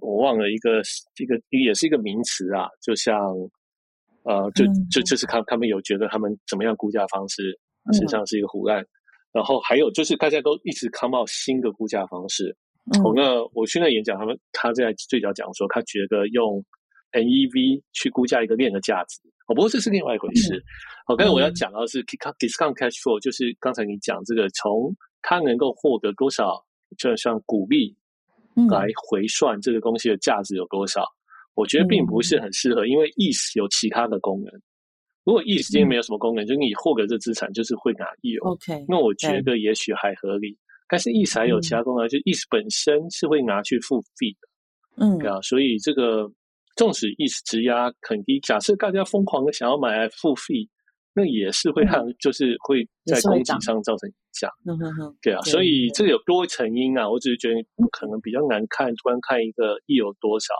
[0.00, 0.80] 我忘了一个
[1.18, 3.14] 一个也是一个名词啊，就像
[4.24, 7.42] 呃，就就就是他他们有觉得他们怎么样估价方式
[7.92, 8.88] 实际上是一个胡乱，嗯、
[9.32, 12.56] 然后还有就是大家都一直 come out 新的估价方式。
[13.04, 16.64] 哦，那我去那演讲，他们他在最早讲说，他觉得用
[17.12, 20.60] NEV 去估价一个链的价值，哦，不过这是另外一回事。
[21.06, 24.92] 好，刚才我要讲到的是 discount cash flow，就是刚才你讲这个，从
[25.22, 26.64] 他能够获得多少，
[26.98, 27.96] 就像股利
[28.68, 31.04] 来回算这个东西的价值有多少，
[31.54, 34.52] 我觉得并不是很适合，因为 ETH 有其他的功能。
[35.24, 40.58] 如果 ETH 今天没有什么功能，就是你获得这资产就是会拿 yield OK，那我觉得也许还合理。
[40.92, 46.30] 但是 ETH 还有其他功能，嗯、就 ETH 本身是会拿去付费的，嗯，对啊，所以这个
[46.76, 50.68] 纵使 ETH 质押很低，假设大家疯狂的想要买来付费，
[51.14, 60.52] 那也是会让，嗯、就是会在供给上造成影响，嗯哼哼，对啊，对所以这个有多成因啊，我只是觉得不可能比较难看，突然看一个 ETH 有多少，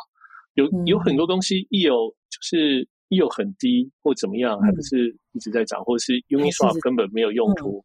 [0.55, 1.91] 有有很多东西 ETH
[2.31, 7.85] 就是 ETH 很低或怎么样，还不是一直在涨，或者是 Uniswap 根本没有用途。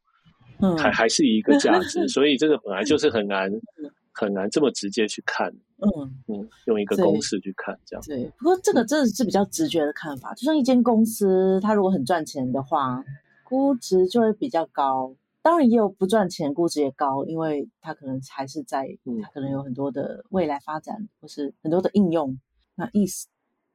[0.60, 3.52] 嗯，还还是一个价值，所以这个本来就是很难
[4.12, 5.54] 很难这么直接去看。
[5.80, 5.88] 嗯
[6.28, 8.04] 嗯，用一个公式去看这样。
[8.04, 10.34] 对，不过这个真的是比较直觉的看法。
[10.34, 13.04] 就像一间公司，它如果很赚钱的话，
[13.44, 15.16] 估值就会比较高。
[15.44, 18.88] 当然也有不赚钱，估值也高，因为它可能还是在，
[19.22, 22.40] 它可能有很多的未来发展，或是很多的应用。
[22.74, 23.28] 那意思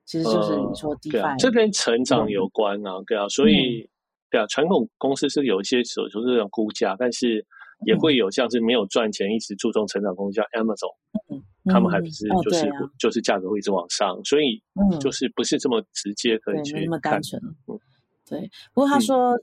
[0.05, 3.89] 其实就是你说 DeFi，这跟成长有关啊，对啊，所以。
[4.33, 7.45] 对啊，传统公司是有一些所说这种估价，但是
[7.85, 10.95] 也会有像是没有赚钱、一直注重成长公司，叫 Amazon，
[11.29, 14.63] 嗯，他们还不是就是就是价格会一直往上，所以
[14.99, 17.43] 就是不是这么直接可以去看，那么单纯。
[17.45, 17.79] 嗯，
[18.27, 18.51] 对。
[18.73, 19.39] 不过他说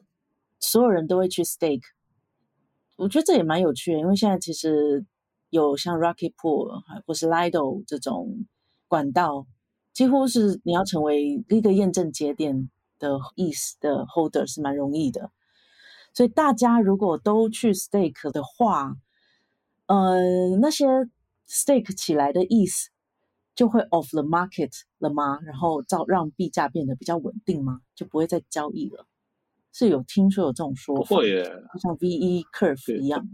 [0.60, 1.84] 所有人都会去 stake，
[2.98, 5.06] 我觉得这也蛮有趣的，因为现在其实
[5.52, 8.48] 有像 Rocket Pool 或是 Lido 这种
[8.88, 9.46] 管道，
[9.94, 12.72] 几乎是你要成为一个验证节点。
[13.00, 15.32] 的意思的 holder 是蛮容易的，
[16.14, 18.94] 所以大家如果都去 stake 的话，
[19.88, 20.86] 呃，那些
[21.48, 22.90] stake 起来的意思
[23.56, 25.40] 就会 off the market 了吗？
[25.46, 27.80] 然后造让币价变得比较稳定吗？
[27.96, 29.08] 就不会再交易了？
[29.72, 31.10] 是有听说有这种说法？
[31.10, 33.28] 不会耶，就像 VE curve 一样。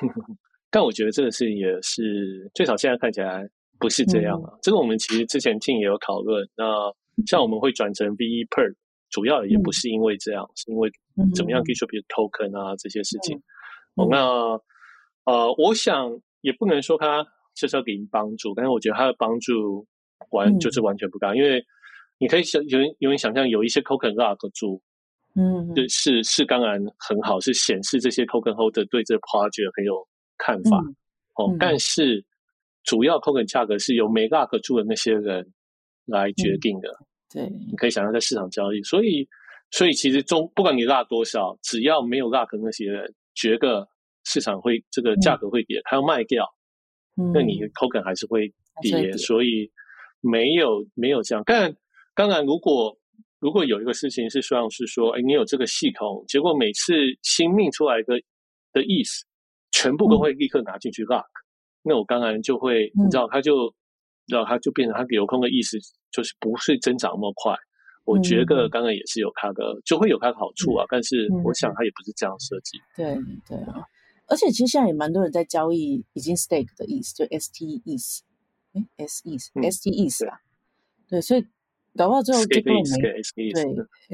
[0.70, 4.52] 但我觉得这个事情也是最少现在看起来不是这样啊。
[4.54, 6.94] 嗯、这个我们其实之前 team 也有讨论，那。
[7.26, 8.74] 像我们会转成 VE PERT，
[9.10, 10.90] 主要也不是因为这样，嗯、是因为
[11.34, 13.36] 怎么样可以说，比如 token 啊这些事情。
[13.36, 13.42] 嗯。
[13.96, 14.60] 嗯、那
[15.24, 19.86] 呃，我想也不能说它就是要给您帮助，但是我觉得它的帮助
[20.30, 21.62] 完就是完全不大，嗯、因为
[22.18, 24.80] 你可以想有有人想象有一些 token lock 住，
[25.34, 30.06] 嗯，是是当然很好，是显示这些 token holder 对这 project 很有
[30.38, 30.94] 看法、嗯、
[31.34, 32.24] 哦，但是
[32.84, 35.52] 主要 token 价格是由没 lock 住的那些人
[36.06, 36.88] 来决定的。
[36.88, 39.24] 嗯对，你可以想象在市场交易，所以，
[39.70, 43.88] 所以其实中不管你落多少，只要没有拉的那些人觉得
[44.24, 46.44] 市场会这个价格会跌，他要卖掉，
[47.32, 47.68] 那你的。
[47.68, 49.70] token 还是会跌，所以
[50.20, 51.44] 没有没有这样。
[51.46, 51.72] 但
[52.16, 52.98] 当然，如果
[53.38, 58.20] 如果有一个事情是说是说，哎，你有这个系统，结果每次新命出来的
[58.72, 59.24] 的意思，
[59.70, 61.26] 全部都会立刻拿进去 lock，
[61.84, 63.72] 那我当然就会，你知道，他就。
[64.30, 65.78] 然后它就变成它流空的意思，
[66.10, 67.54] 就是不是增长那么快。
[68.04, 70.84] 我觉得刚刚也是有它的，嗯、就会有它的好处啊。
[70.84, 72.78] 嗯、但是我想它也不是这样设计。
[72.96, 73.14] 对
[73.46, 73.84] 对啊，
[74.26, 78.20] 而且其实现在也蛮多人在交易已经 stake 的意思，就 ST ETH，
[78.72, 80.38] 哎 S ETH ST ETH 啊。
[81.08, 81.44] 对，所以
[81.96, 83.22] 搞不好最后就根本没对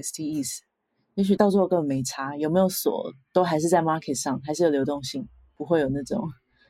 [0.02, 0.58] STEs，
[1.14, 5.26] 也许到最后根本没差，有没有锁都还是在 market 上，还是有流动性，
[5.56, 6.26] 不会有那种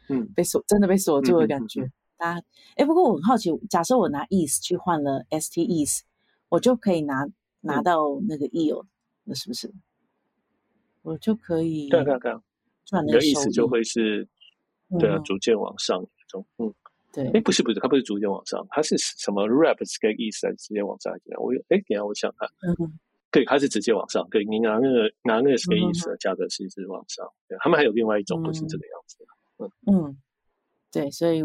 [0.09, 1.91] 嗯被锁真的被锁住的感觉。
[2.17, 2.43] 大家
[2.77, 6.01] 哎，不过我很好奇，假设我拿 ETH 去换了 STEs，
[6.49, 7.27] 我就可以拿
[7.61, 8.85] 拿到那个 ETH，
[9.25, 9.73] 那是不是？
[11.03, 12.37] 我就可以对对对，
[12.85, 14.27] 赚你的意思就会是
[14.99, 16.73] 对啊，逐渐往上那种嗯。
[17.13, 19.87] 对，哎，不是不是，它不是逐渐往上，它是什么 rapid
[20.19, 20.47] 意思？
[20.57, 21.43] 直接往上怎样。
[21.43, 22.99] 我哎，等下我想看，嗯，
[23.31, 24.29] 对，它是直接往上。
[24.29, 25.71] 对，你拿那个拿那个思
[26.11, 27.27] 的价格是一直往上。
[27.49, 29.25] 对，他们还有另外一种不是这个样子的。
[29.65, 30.19] 嗯嗯，
[30.93, 31.43] 对，所以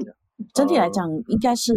[0.54, 1.73] 整体来讲应该是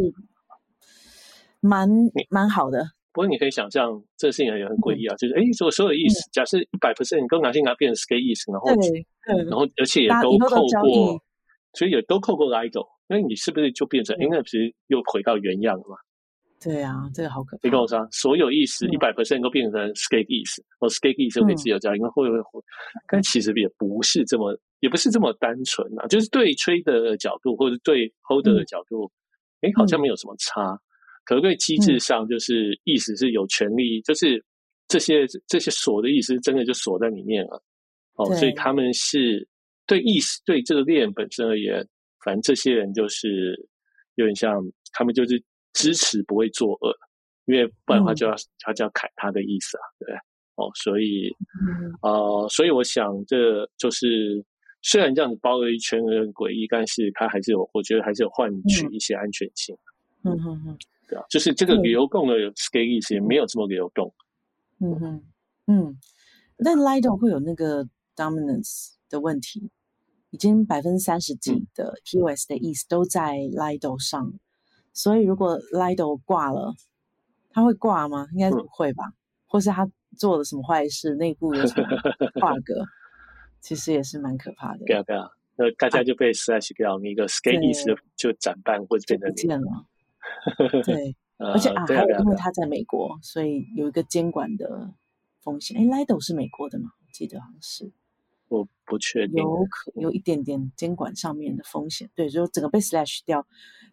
[1.60, 1.88] 蛮
[2.30, 2.84] 蛮好的。
[3.12, 8.68] 不过你可以想象，这个事情也很诡异啊，就是哎，所所有的意思，假设一百 percent 你都拿去拿变成 scale 意思，然后
[9.48, 11.22] 然后而且也都扣过，
[11.74, 12.84] 所以也都扣过 Lido。
[13.06, 14.16] 那你是不是就变成？
[14.18, 15.96] 因为不是又回到原样了嘛？
[16.60, 17.60] 对啊，这个好可怕。
[17.62, 22.64] 你跟我说，所有意思一百 percent 都变成 skate 意思，或 skate 意思就可以自由交易，因为会不会？
[23.06, 26.06] 但其实也不是这么，也不是这么单纯啊。
[26.06, 29.10] 就是对 trader 的角度，或者对 holder 的角度，
[29.60, 30.78] 哎，好像没有什么差。
[31.24, 34.44] 可是对机制上，就是意思是有权利，就是
[34.88, 37.62] 这些这些锁的意思，真的就锁在里面了。
[38.14, 39.48] 哦，所以他们是
[39.86, 41.86] 对意思对这个链本身而言。
[42.24, 43.68] 反正这些人就是
[44.14, 44.58] 有点像，
[44.92, 45.42] 他们就是
[45.74, 46.96] 支持不会作恶，
[47.44, 50.16] 因为不然的话就要、嗯、他就要砍他的意思啊，对不对？
[50.56, 51.28] 哦，所以，
[51.68, 54.42] 嗯、呃，所以我想这就是
[54.84, 59.74] 虽然这样子包了一圈很诡异，但是它还是有，我觉得还是有换取一些安全性。
[60.22, 64.14] 嗯嗯嗯，对啊，就是这个流动的 scale 意思也没有这么流动。
[64.80, 65.24] 嗯哼，
[65.66, 65.98] 嗯，
[66.62, 69.70] 但 Lido 会有那个 dominance 的问题。
[70.30, 74.32] 已经百分之三十几的 POS 的意思都在 Lido 上，
[74.92, 76.74] 所以如果 Lido 挂了，
[77.50, 78.26] 他会挂吗？
[78.32, 79.04] 应该不会吧？
[79.06, 79.14] 嗯、
[79.46, 81.86] 或是他做了什么坏事，内部有什么
[82.34, 82.68] bug？
[83.64, 84.84] 其实也是蛮可怕的。
[84.84, 87.24] 对啊对啊，那大家就被 slash 掉，你一个
[87.62, 89.86] 意思就斩半或者变成不见了。
[90.84, 94.92] 对， 而且啊，还有因为他在美国，所以有一个监管的
[95.40, 95.78] 风险。
[95.78, 96.90] 哎，Lido 是美国的吗？
[97.00, 97.90] 我记得好像是。
[98.48, 103.44] 我不确定，有可有一点点监管上面的风险，对，就整个被 slash 掉，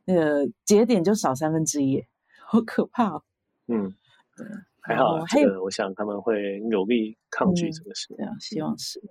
[0.03, 2.05] 那个节点就少三分之一，
[2.45, 3.23] 好可怕哦。
[3.67, 3.95] 嗯，
[4.35, 4.45] 对，
[4.81, 8.13] 还好，还有，我想他们会努力抗拒这个事。
[8.15, 9.01] 对啊，希望是。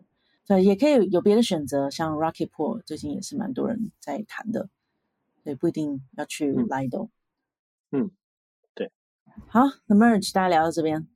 [0.51, 4.69] 对，也可以有别的选择，像 Rocket Pool 最近也是蛮多人在谈的，
[5.45, 7.11] 对，不一定要去 Lido。
[7.93, 8.11] 嗯，
[8.75, 8.91] 对。
[9.47, 11.07] 好，那 Merge 大家聊到这边，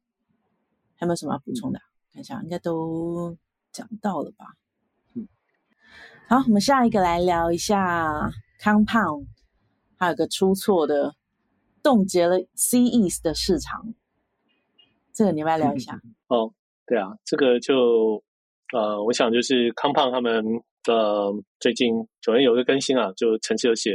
[0.95, 1.81] 还有没有什么要补充的？
[2.13, 3.37] 看一下，应该都。
[3.73, 4.55] 讲到了吧？
[5.15, 5.27] 嗯，
[6.29, 9.27] 好，我们下一个来聊一下 Compound，
[9.97, 11.17] 还有个出错的
[11.83, 13.95] 冻结了 CETH 的市场，
[15.13, 16.01] 这个你要不要聊一下？
[16.05, 16.55] 嗯、哦，
[16.87, 18.23] 对啊，这个就
[18.75, 20.45] 呃，我想就是 Compound 他们
[20.89, 23.93] 呃最近昨天有一个更新啊，就程式有写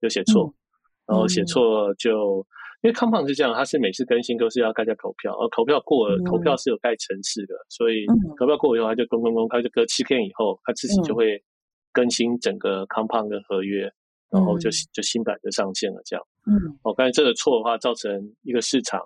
[0.00, 2.46] 有写错，嗯、然后写错就。
[2.84, 8.04] 因为 Compound 是这样，它是每次更新都是要大家投票，而投票过了，嗯、投票是有盖城市的，所以
[8.36, 11.40] 投票过以后，它就公公公，他就隔七天以后，它自己就会
[11.92, 13.94] 更新整个 Compound 的合约，嗯、
[14.32, 16.26] 然后就就新版就上线了，这样。
[16.44, 18.10] 嗯，哦，刚才这个错的话，造成
[18.42, 19.00] 一个市场，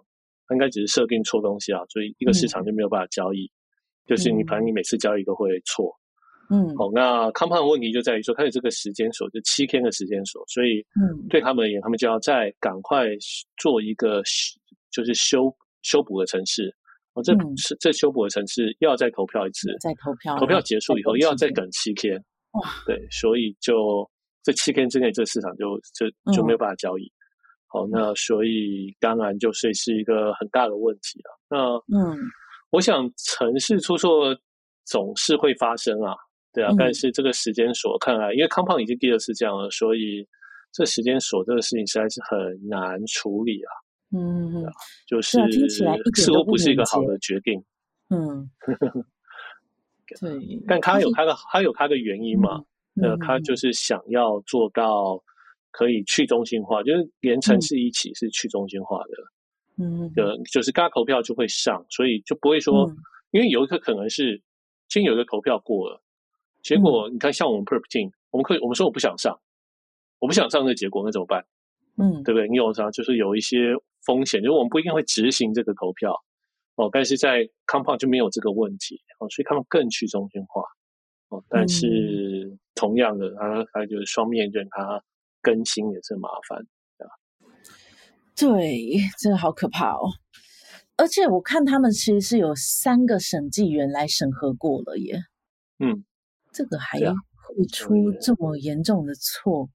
[0.52, 3.55] 应该只是设定错东西啊，所以一个市场就没有办法交易，嗯、
[4.06, 5.94] 就是你反正你每次交易都会错。
[6.48, 13.08] 嗯，好，那 Compound 问题就在于说，它有这个时间锁，就七天的时间锁，所以，嗯，对他们而言，他们就要再赶快
[13.56, 14.22] 做一个
[14.92, 16.72] 就是修修补的城市，
[17.14, 22.16] 哦，这是这修补的城市又要再投票一次，再投票，投票结束以后又要再等七天，
[22.52, 24.08] 哇，对，所以就
[24.44, 27.10] 这七天之内，这个市场就就就没有办法交易。
[27.66, 31.40] 好，那所以当然就是是一个很大的问题了。
[31.50, 32.16] 那，嗯，
[32.76, 34.36] 我想城市出错
[34.84, 36.14] 总是会发生啊。
[36.52, 40.26] 对啊，但是这个时间锁看来，因为 Compound 已经第二次这样了，所以
[40.72, 43.70] 这时间锁这个事情实在是很难处理啊。
[44.16, 44.64] 嗯，
[45.06, 47.62] 就是听起来似乎不是一个好的决定。
[48.08, 48.48] 嗯，
[50.20, 50.30] 对，
[50.66, 52.62] 但他有他的他有他的原因嘛？
[53.02, 55.22] 呃，他就是想要做到
[55.70, 59.12] 可以去中心化，就是连城市一起是去中心化的。
[59.78, 62.90] 嗯，的，就是大家投票就会上，所以就不会说，
[63.30, 64.42] 因为有一个可能是
[64.88, 66.02] 先有一个投票过了。
[66.62, 69.38] 结果你看，像我们 Perp Team，我们可以我们说我不想上，
[70.18, 71.44] 我不想上这个结果，那怎么办？
[71.98, 72.48] 嗯，对不对？
[72.48, 72.90] 你有啥？
[72.90, 73.74] 就是有一些
[74.04, 76.12] 风险，就是我们不一定会执行这个投票
[76.74, 76.88] 哦。
[76.90, 80.62] 但是在 Compound 就没有这个问题哦，所以他们更去中心化
[81.28, 81.44] 哦。
[81.48, 85.02] 但是同样的，它它就是双面刃，它
[85.40, 86.66] 更新也是麻烦，
[88.36, 90.10] 对真的，好可怕哦。
[90.96, 95.20] 而且我看他们其实是有三个审计员来审核过了耶。
[95.78, 96.04] 嗯，
[96.52, 99.68] 这个还会出这么严重的错？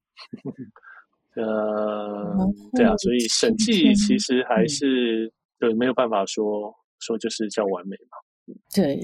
[1.35, 2.35] 呃，
[2.73, 8.55] 对啊，所以审计其实还是、嗯、对没有办法说说就是叫完美嘛。
[8.73, 8.99] 对，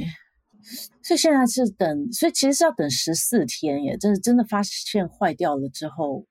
[1.04, 3.96] 所以现在是等，所以其实是要等十四天耶。
[3.96, 6.26] 就是真的发现坏掉了之后，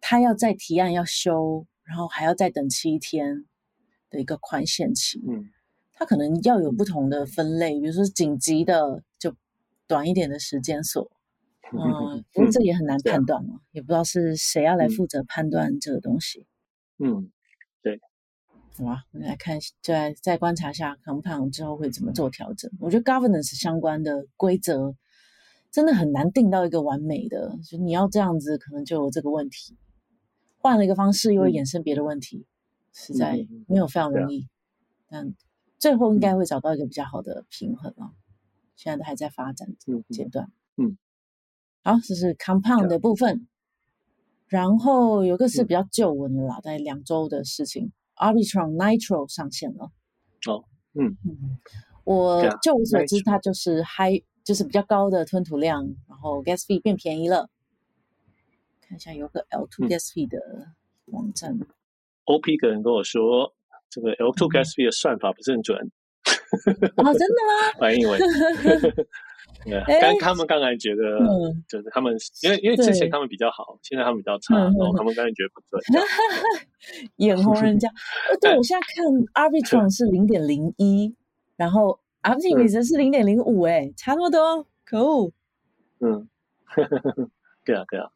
[0.00, 3.46] 他要再提案要修，然后还要再等七天。
[4.14, 5.48] 的一个宽限期，嗯，
[5.94, 9.34] 它可能要有不同的分类，比如说紧急的就
[9.86, 11.10] 短一点的时间锁，
[11.72, 16.46] 嗯，不过这也很难判断嘛，也不知道是谁要来负责判断这个东西，
[16.98, 17.32] 嗯，
[17.82, 17.98] 对，
[18.76, 22.70] 好吧，我们来看，再再观察一下 Compound 之后会怎么做调整。
[22.80, 24.94] 我觉得 Governance 相关的规则
[25.70, 29.78] 真的很难定到一个完美的，就你要这样子，可能就有这个问题，
[30.62, 32.46] 换了一个方式又会衍生别的问题。
[32.94, 34.46] 实在没有非常容易，嗯、
[35.08, 35.34] 但
[35.78, 38.12] 最后应该会找到一个比较好的平衡啊。
[38.12, 38.14] 嗯、
[38.76, 39.74] 现在都还在发展
[40.10, 40.52] 阶段。
[40.76, 40.98] 嗯，嗯
[41.82, 43.36] 好，这是 Compound 的部分。
[43.36, 43.46] 嗯、
[44.46, 47.92] 然后有个是比较旧闻的啦，大概两周的事情。
[48.14, 49.90] Arbitrum Nitro 上线了。
[50.46, 51.58] 哦，嗯嗯，
[52.04, 57.48] 我就我所知，它就是 High，就是比较高的吞吐量，然后 Gas fee 变便宜了。
[58.92, 60.38] 看一下有个 L2 Gas fee 的
[61.06, 61.52] 网站。
[61.54, 61.66] 嗯
[62.26, 63.52] OP 可能跟我说，
[63.90, 65.76] 这个 L2 gas fee 的算法不是很准。
[66.96, 67.72] 哦，真的吗？
[67.80, 68.16] 反正因为，
[69.66, 71.18] 对，刚他们刚才觉得，
[71.68, 75.82] 就是他们因为因为之前他们比较好，现在他们比较差，然后他们刚才觉得不准，
[77.16, 77.88] 眼红人家。
[78.40, 79.04] 对，我现在看
[79.50, 81.12] Arbitron 是零点零一，
[81.56, 85.32] 然后 Optimism 是零点零五，哎，差那么多，可恶。
[85.98, 86.28] 嗯，
[87.64, 88.10] 对啊，对啊，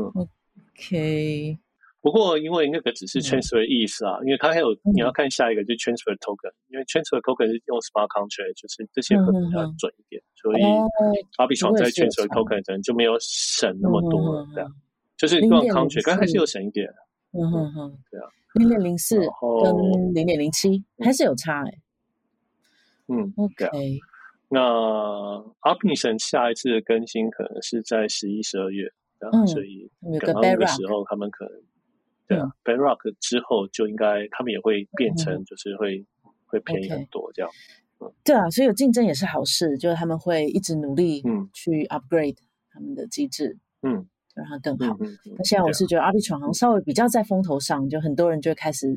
[0.00, 0.28] 嗯
[0.72, 1.58] ，OK。
[2.02, 10.62] 不过，因为那个只是 transfer 的意思啊，嗯、因为它还有你要看下一个，就 transfer token，、嗯、因为 transfer token 是用 smart contract，就是这些会比较准一点，嗯、所以
[11.36, 14.80] Arbitrum 在 transfer token 可能就没有省那么多了，这样、嗯、
[15.18, 16.88] 就是用 contract，但还是有省一点。
[17.32, 21.72] 嗯哼哼，对啊，零点零四跟零点零七还是有差哎。
[23.08, 23.98] 嗯，OK。
[24.48, 24.58] 那
[25.60, 28.90] Optimism 下一次的更新可能是在十一、十二月，
[29.32, 29.90] 嗯，所以
[30.20, 31.54] 等到那个时候他们可能。
[32.26, 37.50] 对啊，Bedrock 之后就应该他们也会变成，就是会、嗯、会便宜很多这样。
[38.22, 42.36] 对啊，所以有竞争也是好事，就是他们会一直努力去 upgrade
[42.72, 44.96] 他们的机制，嗯，让它更好。
[45.36, 48.96] 那、现在我是觉得 Arbitrum 好像稍微比较在风头上，就很多人就开始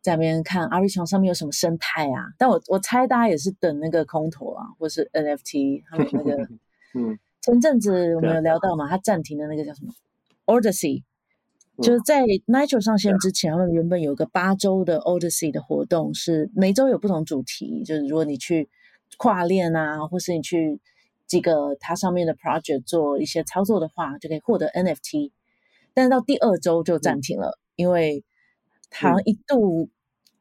[0.00, 2.30] 在那边看 Arbitrum 上面有什么生态啊。
[2.38, 6.48] 但我我猜大家也是等那个空投啊，或是 NFT 他们那个，
[6.94, 9.92] 嗯，前阵子我们有聊到嘛，他暂停的那个叫什么
[10.46, 11.04] Odyssey。
[11.80, 17.84] 就是在 Nitro 上线之前，他们原本有个八周的 Odyssey 的活动，是每周有不同主题。
[17.84, 18.68] 就是如果你去
[19.16, 20.80] 跨链啊，或是你去
[21.28, 25.30] 几个它上面的 project 做一些操作的话，就可以获得 NFT。
[25.94, 28.24] 但是到第二周就暂停了，嗯、因为
[28.90, 29.88] 它一度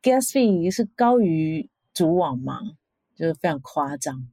[0.02, 2.62] gas fee 是高于主网嘛，
[3.16, 4.28] 就是非常夸张，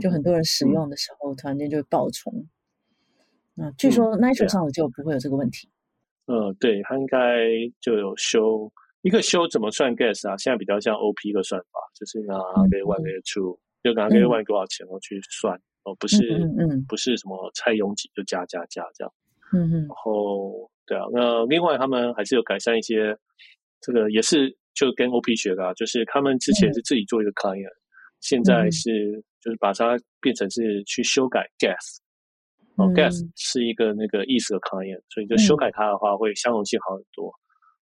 [0.00, 2.46] 就很多人使用的时候突然间就会爆冲。
[3.54, 5.68] 那据说 Nitro 上的就不会有这个问题。
[6.26, 7.18] 呃，对，他应该
[7.80, 8.70] 就有修
[9.02, 10.36] 一个修怎么算 gas 啊？
[10.36, 12.34] 现在比较像 OP 的算法，就是拿
[12.70, 15.54] day one day two，就拿 day one 多少钱我去算，
[15.84, 16.18] 哦，不是，
[16.58, 19.12] 嗯不是什么拆拥挤就加加加这样，
[19.52, 19.88] 嗯嗯，然。
[19.88, 23.16] 后对啊，那另外他们还是有改善一些，
[23.80, 27.68] 这个也是就跟 OP 学的啊，就是他们之前是自己做一个 client，
[28.20, 31.98] 现在是就是把它变成是去修改 gas。
[32.76, 37.30] 哦，Gas 是一个那个意思的 client，所以就修改它的话会相容性好很多。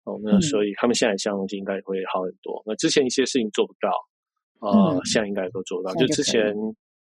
[0.05, 2.63] 哦，那所以他们现在相容性应该也会好很多。
[2.67, 3.89] 那之前一些事情做不到，
[4.61, 5.95] 啊，现在应该都做到。
[5.95, 6.55] 就之前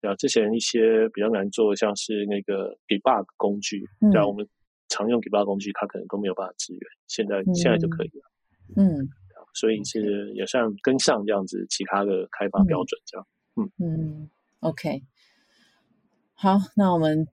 [0.01, 4.47] 啊，之前一些比较难做，像是那个 debug 工具，对啊，我们
[4.89, 6.81] 常用 debug 工具，它可能都没有办法支援。
[7.05, 8.23] 现在现在就可以了。
[8.75, 9.07] 嗯，
[9.53, 13.27] 所以是也算跟上这样子其他的开发标准这样。
[13.55, 14.29] 嗯嗯
[14.59, 15.03] ，OK，
[16.33, 17.27] 好，那我们。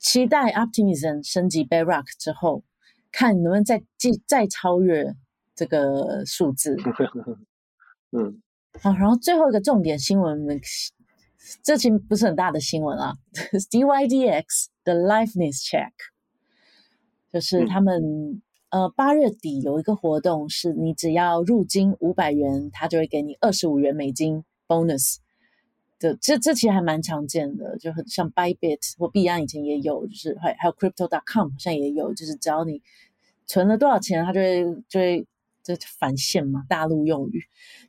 [0.00, 2.62] 期待 Optimism 升级 Bedrock 之后，
[3.10, 5.16] 看能不能再继再超越
[5.56, 6.76] 这个数字。
[8.16, 8.40] 嗯，
[8.80, 10.46] 好，然后最后一个重点新闻，
[11.64, 13.14] 这其实不是很大的新闻啊。
[13.72, 15.90] DYDX 的 Liveness Check，
[17.32, 18.00] 就是他们、
[18.70, 25.16] 嗯、呃八月底有一个活动，是你只要入金五百元，他就会给你二十五元美金 bonus。
[25.98, 32.80] 这这这其实还蛮常见的，就很像 Bybit 或币安以前也有，就是还还有 Crypto.com 好像也有，就是只要你
[33.46, 35.26] 存了多少钱，它就会就会
[35.62, 37.42] 这返现嘛，大陆用语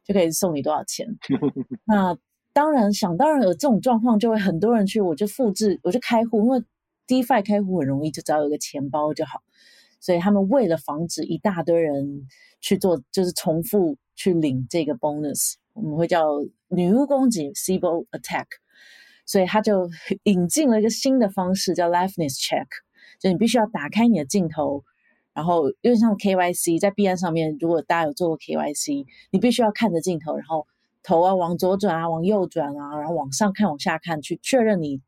[0.04, 1.08] 就可以送你多少钱。
[1.86, 2.18] 那
[2.52, 6.64] 当然想当然有这种状况，就会很多人去，我就复制，我就开户，因为
[7.08, 9.42] DeFi 开户很容易，就只要有一个钱包就好。
[10.00, 12.26] 所以他们为了防止一大堆人
[12.60, 16.26] 去做，就是重复去领这个 bonus，我们会叫
[16.70, 18.46] 女巫攻击 s i b o Attack。
[19.26, 19.88] 所以他就
[20.24, 22.66] 引进了一个新的方式，叫 Liveness Check，
[23.20, 24.84] 就你必须要打开你的镜头，
[25.36, 30.66] 然后因为像 KYC 在币安上面，如果大家有做过 KYC，你必须要看着镜头，然后
[31.04, 35.00] 头啊往左转啊，往右转啊，然后往上看，往下看，去确认你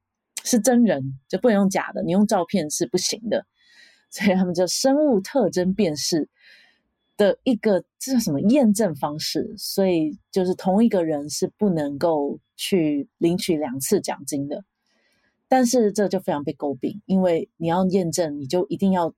[0.44, 3.48] 是真人，就不能用假的，你用照片是不行的。
[4.12, 6.30] 所以他们叫生物特征辨识
[7.18, 9.54] 的一个这叫什么验证方式？
[9.58, 14.64] 所以就是同一个人是不能够去领取两次奖金的。
[15.48, 19.14] 但是这就非常被诟病，因为你要验证，你就一定要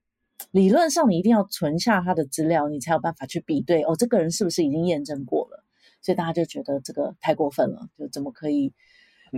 [0.50, 5.64] 理论上你一定要存下他的资料，你才有办法去比对哦，这个人是不是已经验证过了？
[6.02, 8.72] 所以大家就觉得这个太过分了，就怎么可以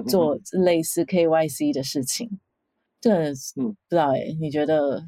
[0.09, 2.41] 做类似 KYC 的事情？
[3.01, 5.07] 这嗯，不知道哎，你觉得？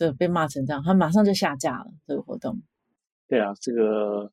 [0.00, 2.58] 这被骂成这样，他马上就下架了这个活动。
[3.28, 4.32] 对啊，这个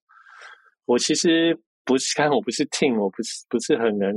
[0.85, 4.09] 我其实不是看，我不是 team，我不是不是很能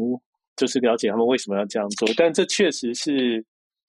[0.57, 3.45] 就是了解他们为什么要这样做，但这确实是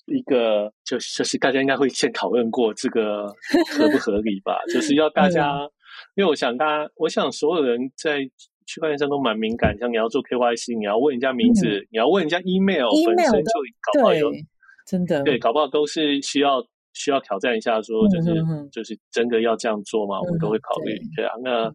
[0.08, 3.28] 一个，就就是大家应该会先讨论过这个
[3.78, 4.58] 合不合理吧？
[4.74, 5.70] 就是要大家，嗯、
[6.16, 8.22] 因为我想大家，我想所有人在
[8.66, 13.52] 区块链上都蛮敏感，像你要做 KYC，你要问人家名字，嗯、你要问人家 email，, email 本身就
[13.82, 14.32] 搞不好有
[14.88, 16.66] 真的对，搞不好都是需要。
[16.94, 18.34] 需要挑战一下，说就是、
[18.72, 20.18] 就是真的要这样做吗？
[20.18, 20.94] 嗯、我们都会考虑。
[21.16, 21.74] 对，对啊，那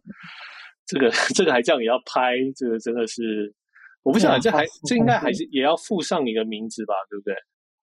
[0.86, 3.54] 这个这个还这样也要拍，这个真的是
[4.02, 6.94] 我不晓得，这还这应该还是也要附上你的名字吧？
[7.08, 7.34] 对不对？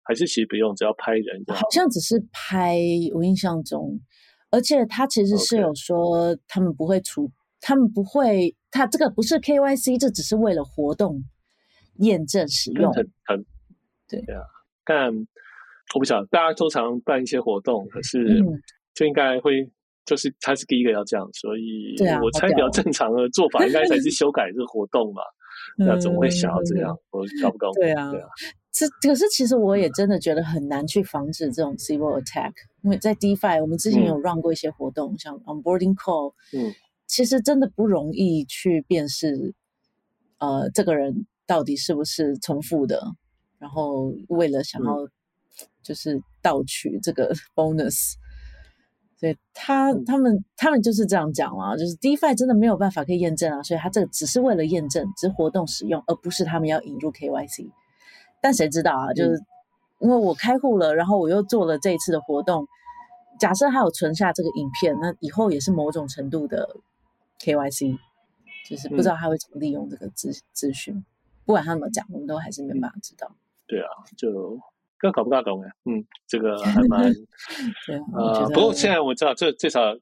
[0.02, 1.54] 还是其实不用，只要拍人就。
[1.54, 2.78] 好像只是拍，
[3.14, 3.98] 我印象中，
[4.50, 11.24] 而且他其实是有说他们不会出.他们不会，他这个不是 KYC，这只是为了活动
[12.00, 12.92] 验证使用。
[12.92, 13.44] 很很
[14.08, 14.42] 对对啊，
[14.84, 15.26] 但。
[15.94, 18.42] 我不晓得，大家通常办一些活动，可是
[18.94, 19.70] 就应该会，
[20.04, 25.22] 就是他是第一个要这样，所以我猜比较正常的做法应该才是 修改这个活动嘛。
[25.78, 26.96] 那怎么会想要这样？
[27.10, 27.72] 我搞不懂。
[27.74, 28.28] 对啊，对啊。
[28.72, 36.74] 这可是其实我也真的觉得很难去防止这种 civil attack，因为在 DeFi 我们之前有 run 过一些活动，像 onboarding call，嗯，
[37.06, 39.54] 其实真的不容易去辨识，
[40.38, 43.00] 呃，这个人到底是不是重复的，
[43.60, 45.06] 然后为了想要。
[45.84, 48.14] 就是盗取这个 bonus，
[49.16, 57.70] 所以他他们他们就是这样讲啊，就是 DeFi 真的没有办法可以验证啊，所以他这个只是为了验证，只是活动使用，而不是他们要引入 KYC。
[58.40, 59.12] 但谁知道啊？
[59.12, 59.40] 就是
[60.00, 62.66] 因为我开户了，然后我又做了这一次的活动，
[63.38, 66.76] 假设他有存下这个影片，那以后也是某种程度的
[67.40, 67.96] KYC，
[68.68, 71.04] 就是不知道他会怎么利用这个资资讯。
[71.46, 73.30] 不管他怎么讲，我们都还是没办法知道。
[73.66, 74.58] 对啊，就。
[75.00, 77.12] 这搞不大懂哎，嗯，这个还蛮，
[77.86, 79.94] 对呃，不过现在我知道，这至少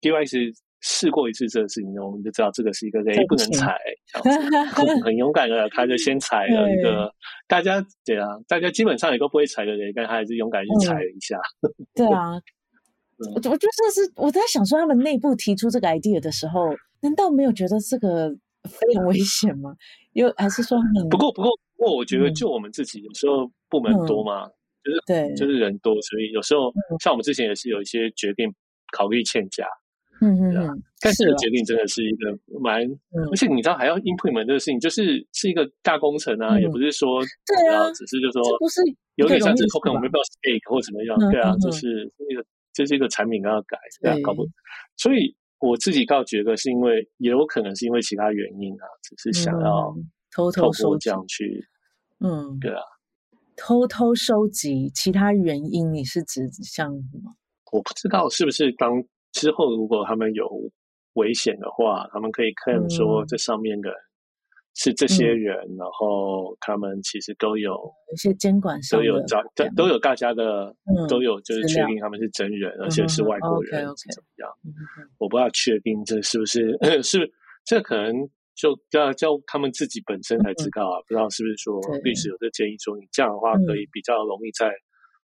[0.00, 3.76] DeFi 试过一次这个事情，我们就知道这个是一个雷不能踩，
[5.04, 7.12] 很勇敢的，他就先 踩了一个，
[7.46, 11.36] 大家对啊，大家基本上也都不会踩的雷，但他还是勇敢去踩了一下。
[11.94, 12.32] 对啊，
[13.34, 16.68] 我我觉得这是我在想说，他们内部提出这个 idea 的时候，
[17.02, 18.30] 难道没有觉得这个
[18.64, 19.74] 非常危险吗？
[20.14, 23.50] 又还是说很，不过不过不过，我觉得就我们自己有时候。
[23.68, 24.52] 部门多嘛，嗯、
[24.84, 28.52] 就是对，就是人多，所以有时候、嗯、像我们之前也是有一些决定
[28.92, 29.66] 考虑欠佳，
[30.20, 32.82] 嗯嗯嗯，但是决定真的是一个蛮，
[33.30, 38.80] 而且你知道还要 implement 这个事情，就是是一个大工程啊，嗯、也不是说对啊，只是就说不是
[39.16, 44.46] 有点像是 token 我们不知道 stake 或怎么样，对啊，就是那个就是一个产品要改，对啊，搞不，
[44.96, 49.94] 所以我自己倒觉得是因为也有可能是因为其他原因啊，只是想要
[50.34, 51.64] 偷偷说这样去，
[52.20, 52.80] 嗯，对啊。
[53.58, 57.34] 偷偷收集其他原因，你是指像什么？
[57.72, 59.02] 我不知道是不是当
[59.32, 60.48] 之后如果他们有
[61.14, 63.90] 危险的话，他们可以看说这上面的
[64.74, 67.74] 是这些人，嗯、然后他们其实都有
[68.14, 69.42] 一些监管上都有找
[69.76, 74.50] 都有大家的、嗯、都有就是确定他们是真人，嗯、而且是外国人是怎么样？
[74.64, 74.72] 嗯、
[75.18, 77.30] 我不知道确定这是不是 是
[77.64, 78.30] 这可能。
[78.58, 84.68] 就要叫他们自己本身才知道啊，嗯、不知道是不是说律师有这建议说，你这样的话可以比较容易在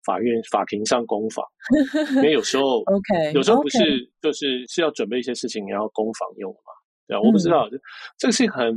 [0.04, 1.44] 法院、嗯、法庭上攻防，
[2.16, 3.78] 因为有时候 OK 有时候不是
[4.22, 6.70] 就是是要准备一些事情，你要攻防用嘛，
[7.08, 7.80] 对啊，我不知道，嗯、
[8.16, 8.72] 这个是很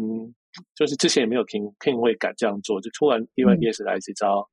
[0.75, 4.49] 就是之前也没有听听会敢这样做，就突然 DYDS 来这招，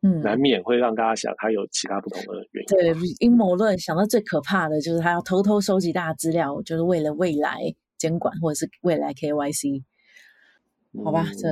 [0.00, 2.96] 嗯，难免会让大家想他有其他不同的原因。
[2.96, 7.60] 对，阴谋论想到最可怕的就是他要偷偷收集大家资料，就是为了未来
[7.98, 9.82] 监管或者是未来 KYC。
[11.04, 11.48] 好吧，这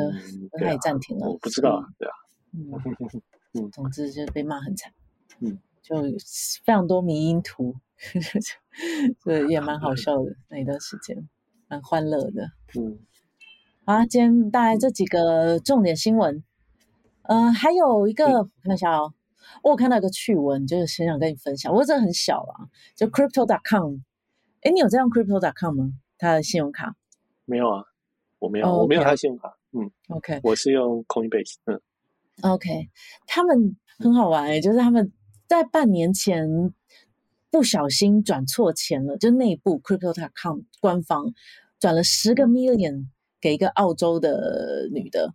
[0.59, 1.29] 他也暂停了。
[1.29, 2.15] 我不知道，对啊。
[3.53, 4.93] 嗯，总之就被骂很惨。
[5.41, 5.97] 嗯，就
[6.65, 7.75] 非常多迷因图，
[9.25, 11.29] 对，也蛮好笑的那一段时间，
[11.69, 12.51] 蛮欢乐的。
[12.81, 12.99] 嗯，
[13.85, 16.43] 好啊，今天大概这几个重点新闻。
[17.23, 19.13] 呃，还有一个，我看一下哦，
[19.63, 21.71] 我有看到一个趣闻，就是很想跟你分享。
[21.71, 22.67] 不过这很小啊，
[22.97, 23.99] 就 Crypto.com。
[24.63, 25.93] 哎，你有在用 Crypto.com 吗？
[26.19, 26.95] 他的信用卡？
[27.45, 27.85] 没有啊，
[28.39, 28.83] 我没有，oh.
[28.83, 29.57] 我没有他的信用卡。
[29.73, 31.57] 嗯，OK，我是用 Coinbase。
[31.65, 31.81] 嗯
[32.43, 32.91] ，OK，
[33.27, 35.13] 他们很好玩诶，就是他们
[35.47, 36.49] 在半年前
[37.51, 41.33] 不小心转错钱了，就内部 Crypto.com 官方
[41.79, 43.07] 转了十个 million
[43.41, 45.35] 给一个澳洲的女的。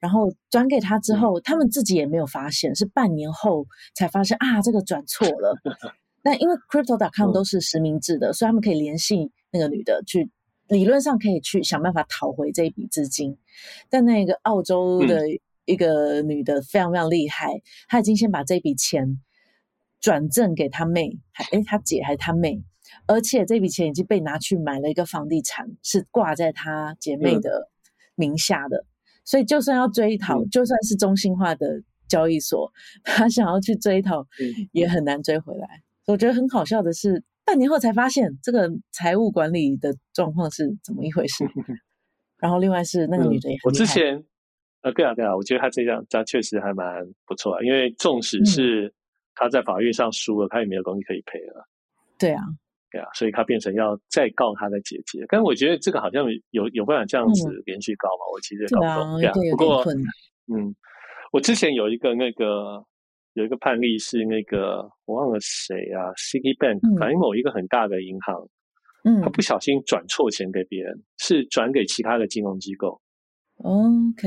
[0.00, 5.56] 然后转给他之后，他们自己也没有发现，是半年后才发现啊，这个转错了。
[6.22, 10.30] 那因为 Crypto.com 都是实名制的，所以他们可以联系那个女的去，
[10.68, 13.38] 理论上可以去想办法讨回这一笔资金。
[13.88, 15.24] 但那个澳洲的
[15.64, 19.20] 一个女的非常非常厉害，她已经先把这笔钱
[20.00, 22.62] 转赠给她妹，还诶她姐还是她妹，
[23.06, 27.70] 而且这笔钱已经被拿去买了一个房地产，是挂在她姐妹的
[28.14, 28.86] 名下的。
[29.24, 32.72] 所以，就算要追讨，嗯、就算是中心化的交易所，
[33.04, 34.26] 她想要去追讨，
[34.72, 35.66] 也很难追回来。
[35.66, 41.46] 嗯、我觉得很好笑的是，半年后才发现这个财务管理的状况是怎么一回事。
[42.36, 44.22] 然后，另外是那个女的也很、嗯、我之前，
[44.82, 47.62] 呃，对啊，对啊，我觉得她这样，他确实还蛮不错啊。
[47.62, 48.92] 因为纵使是
[49.34, 51.66] 她在法院上输了，嗯、他也没有东西可以赔了。
[52.18, 52.42] 对啊。
[52.90, 58.24] 对啊，所以他变成要再告他的姐姐，但是我觉得这个好像有有办法这样子连续告嘛？
[58.24, 59.20] 嗯、我其实也搞不懂。
[59.20, 59.84] 对啊，不过
[60.54, 60.74] 嗯，
[61.32, 62.84] 我之前有一个那个
[63.38, 68.48] 有一个判例是那个我忘了谁啊，Citibank，反正某一个很大的银行，
[69.04, 73.00] 嗯，他不小心转错钱给别人，是转给其他的金融机构。
[73.58, 74.26] OK，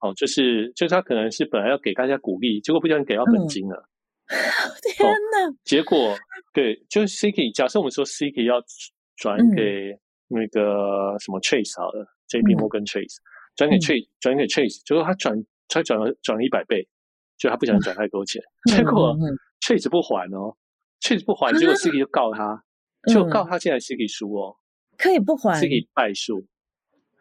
[0.00, 3.76] 哦，就是就是他可能是本来要给大家鼓励，结果不小心给到本金了。
[3.76, 3.88] 嗯
[4.94, 5.50] 天哪！
[5.50, 6.16] 哦、结果
[6.52, 7.52] 对，就是 Citi。
[7.52, 8.62] 假设我们说 Citi 要
[9.16, 9.90] 转给
[10.28, 13.16] 那个什么 Chase 好了、嗯、，JP Morgan Chase
[13.56, 15.34] 转给 Chase，转、嗯、给 Chase，结果他转
[15.66, 16.86] 他转了转了一百倍，
[17.40, 19.16] 就他不想转太多钱， 嗯、结果
[19.66, 20.60] Chase 不还哦、嗯、
[21.00, 22.62] ，Chase 不还，结果 Citi 就告他，
[23.08, 24.54] 嗯、就告他现在 Citi 输哦，
[24.98, 26.46] 可以不还，Citi 败诉，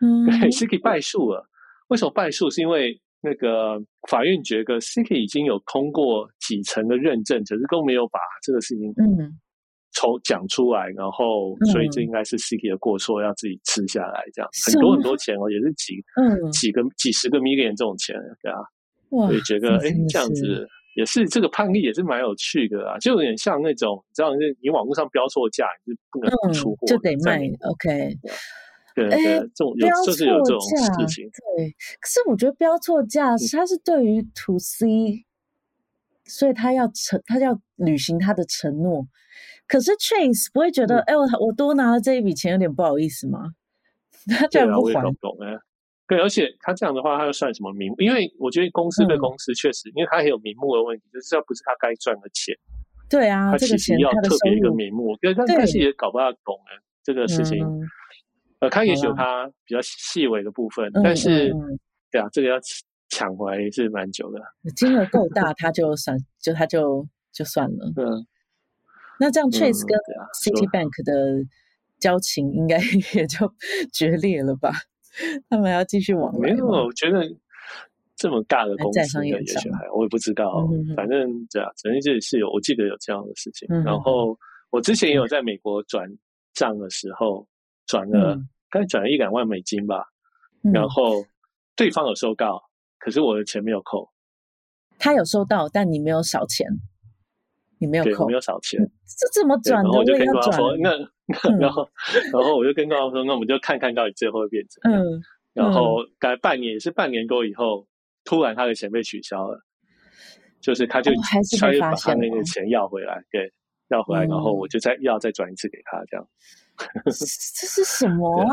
[0.01, 1.47] 嗯，对，Citi 败诉了。
[1.87, 2.49] 为什么败诉？
[2.51, 9.39] 是因为那个法院觉得 Citi 已经有通过几层的认证，可是都没有把这个事情嗯。
[9.91, 14.47] 从讲出来，然后所以这应该是 Citi 的过错，要自己吃下来这样。
[14.71, 15.95] 很多很多钱哦，也是几？
[16.15, 16.51] 嗯。
[16.51, 18.59] 几个几十个 million 这种钱对啊，
[19.09, 24.31] 所以觉得哎这样子也是这个判例也是蛮有趣的啊，就有点像那种你知道，
[24.61, 28.17] 你网络上标错价你是不能出货，就得卖 OK。
[28.95, 30.25] 哎，这种有标错价，
[31.55, 31.71] 对。
[32.01, 35.25] 可是我觉得标错价，它是对于 to C，
[36.25, 39.07] 所以他要承，他要履行他的承诺。
[39.67, 43.51] 可是 Chase 不会觉得，哎，我我多拿了这一笔钱，有点不好意思吗？
[44.37, 44.93] 他居然不还。
[45.21, 45.55] 懂哎，
[46.09, 47.93] 对，而且他这样的话，他又算什么名？
[47.99, 52.55] 因为我觉得公司对公司确实，因为他也有名目的问题，就是这不是他该赚的钱。
[53.07, 57.63] 对啊，他其实要特别一个名目，但但是也搞不大懂哎，这个事情。
[58.59, 61.53] 呃，他也许有他比较细微的部分，但是，
[62.11, 62.55] 对啊，这个要
[63.09, 64.39] 抢回来是蛮久的。
[64.75, 67.93] 金额够大，他就算，就他就就算了。
[67.95, 68.25] 嗯，
[69.19, 69.97] 那这样 Chase 跟
[70.33, 71.47] Citibank 的
[71.99, 72.79] 交情应该
[73.13, 73.53] 也就
[73.93, 74.71] 决裂了吧？
[75.49, 76.51] 他们要继续往来？
[76.51, 77.23] 没有，我觉得
[78.15, 80.67] 这么大的公司也许还，我也不知道。
[80.95, 83.67] 反正这样，反正这里是有，我记得有这样的事情。
[83.83, 84.37] 然后
[84.69, 86.09] 我之前也有在美国转
[86.53, 87.47] 账的时候。
[87.89, 88.39] 转了，
[88.69, 90.05] 刚才转了一两万美金吧，
[90.63, 91.25] 嗯、然后
[91.75, 92.61] 对方有收到，
[92.99, 94.07] 可是我的钱没有扣。
[94.99, 96.67] 他有收到，但你没有少钱，
[97.79, 98.79] 你没有扣，没有少钱，
[99.17, 99.89] 这怎么转的？
[99.89, 100.91] 我就跟对方说，那
[101.59, 105.01] 然后，嗯、然后我就跟对方说，那我们就看看到底最后会变成怎样。
[105.03, 105.21] 嗯、
[105.53, 107.87] 然后大概半年，也是半年多以后，
[108.23, 109.61] 突然他的钱被取消了，
[110.61, 113.53] 就是他就他就把他那个钱要回来，对，
[113.89, 116.27] 要回来，然后我就再要再转一次给他，这样。
[117.05, 118.47] 这是什么 啊？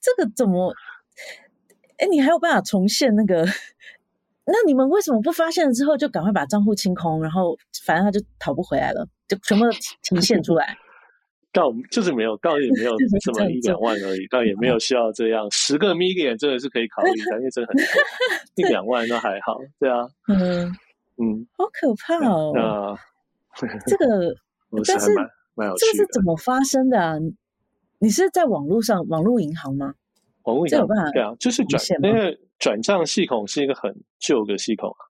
[0.00, 0.72] 这个怎么？
[1.98, 3.44] 哎，你还有办法重现那个？
[4.50, 7.20] 那你们为什么不发现了之后就赶快把账户清空？
[7.22, 7.54] 然后
[7.84, 10.74] 反正他就讨不回来了，就全部都提现出来。
[11.52, 12.94] 倒就是没有，倒也没有
[13.24, 17.82] 这么一两万而已，倒也没有需要这样十个 million 真的是可以考虑的，因为真的很
[18.56, 20.66] 一两万都还好，对啊，嗯，
[21.16, 22.52] 嗯，好可怕哦。
[22.54, 22.96] 那
[23.86, 24.34] 这个，
[24.86, 25.16] 但是这
[25.66, 27.16] 个是怎么发生的啊？
[27.98, 29.94] 你是在网络上网络银行吗？
[30.44, 35.02] 网络银行对啊，就是转，因为转账系统是一个很旧的系统啊。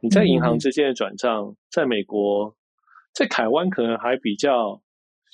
[0.00, 2.54] 你在银行之间的转账，在美国，
[3.14, 4.82] 在台湾可能还比较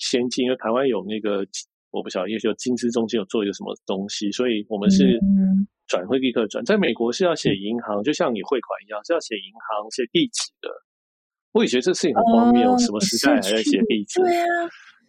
[0.00, 1.46] 先进，因为台湾有那个
[1.92, 5.20] 我不晓得，也许有金资中心有做一个什么东西，所以我们是
[5.86, 6.64] 转会立刻转。
[6.64, 10.70] 在美国是要写银行，就像你汇款一样，是要写银行写地址的。
[11.52, 14.20] 我也觉得这事情很荒谬，什么时代还在写地址？
[14.20, 14.46] 对啊。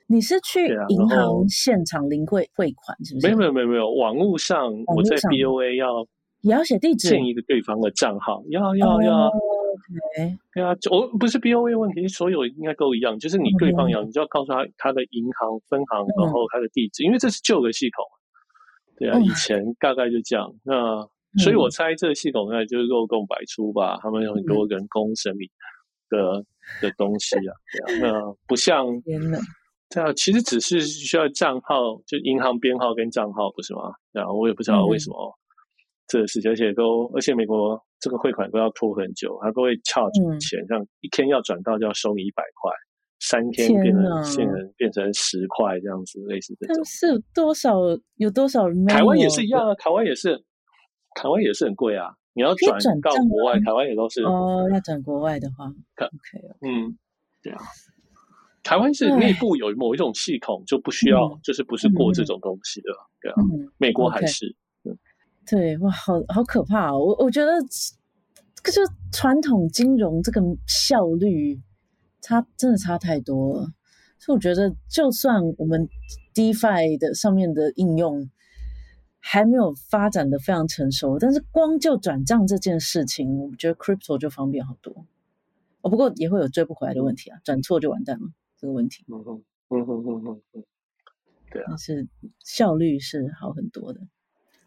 [0.08, 3.28] 你是去银行现场领汇汇款是不是？
[3.28, 6.06] 没有没有没有没有，网络上我在 BOA 要
[6.42, 9.32] 也要写地址，建一个对方的账号，要要要。
[10.54, 18.06] 对啊，我不是 BOA 问题，所有应该都一样，就是你对方要，你就要告诉他他的银行分行，然后他的地址，因为这是旧的系统。
[18.98, 20.54] 对啊，以前大概就这样。
[20.64, 21.02] 那
[21.42, 25.50] 所以我猜这个系统呢就是漏洞百出吧，他们有很多人工审理
[26.10, 26.44] 的
[26.82, 27.54] 的东西啊。
[27.88, 28.86] 对啊，那不像。
[29.94, 33.92] 对啊，其实只是需要账号，就银行编号跟账号，不是吗？
[34.14, 35.38] 然后我也不知道为什么
[36.08, 42.72] 这个事情，而且都，而且美国这个汇款都要拖很久，他都会 charge 钱，像一天要转到就要收你一百块，
[43.20, 46.84] 三天变成现成变成十块这样子，类似这种。
[46.84, 47.78] 是多少？
[48.16, 48.86] 有多少人？
[48.88, 50.36] 台湾也是一样啊，台湾也是，
[51.16, 52.12] 台湾也是很贵啊。
[52.34, 54.68] 你要转到国外，台湾也都是哦。
[54.74, 56.98] 要转国外的话，OK，嗯，
[57.44, 57.60] 对啊。
[58.64, 63.36] 台湾是内部有某一种系统，就不需要，嗯、就是不是过这种东西的，嗯、对啊。
[63.38, 64.56] 嗯、美国还是.
[65.46, 67.00] 对，哇，好好可怕哦！
[67.00, 67.52] 我我觉得，
[68.64, 68.82] 这就
[69.12, 71.60] 传统金融这个效率
[72.22, 73.74] 差真的差太多了。
[74.20, 75.90] 所以我觉得，就算我们
[76.36, 78.30] DeFi 的上面的应用
[79.20, 85.06] 还没有发展的非常成熟，但是光就转账这件事情，我觉得 Crypto 就方便好多。
[85.82, 88.28] 哦，不过也会有追不回来的问题啊，转错就完蛋了。
[88.58, 90.64] 这个问题，嗯哼，嗯哼哼哼哼，
[91.52, 92.08] 对啊，但是
[92.40, 94.02] 效率是好很多的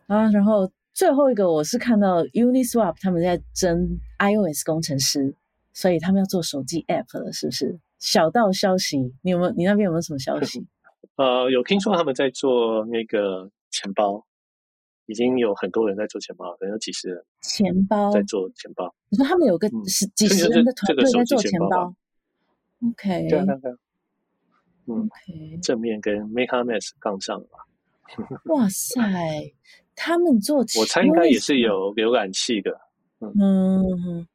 [0.07, 0.31] 啊。
[0.31, 5.35] 然后最后一个，我是看到 Uniswap 他们在争 iOS 工程师，
[5.73, 7.79] 所以他们要做手机 App 了，是不是？
[7.99, 9.51] 小道消息，你有没有？
[9.53, 10.67] 你那边有没有什么消息？
[11.17, 14.27] 呃，有听说他们在做那个钱包，
[15.07, 18.95] 已经有很多人在做钱包，可能有几十人钱包在做钱包。
[19.09, 21.95] 你说他们有个十几十人的团队在做钱包
[22.91, 23.77] ？OK，对啊，对啊。
[24.87, 25.63] 嗯，Okay.
[25.65, 27.59] 正面跟 MetaMask 杠上了吧？
[28.53, 29.01] 哇塞，
[29.95, 32.81] 他们做，我猜应该也是有浏览器的。
[33.21, 34.27] 嗯，嗯，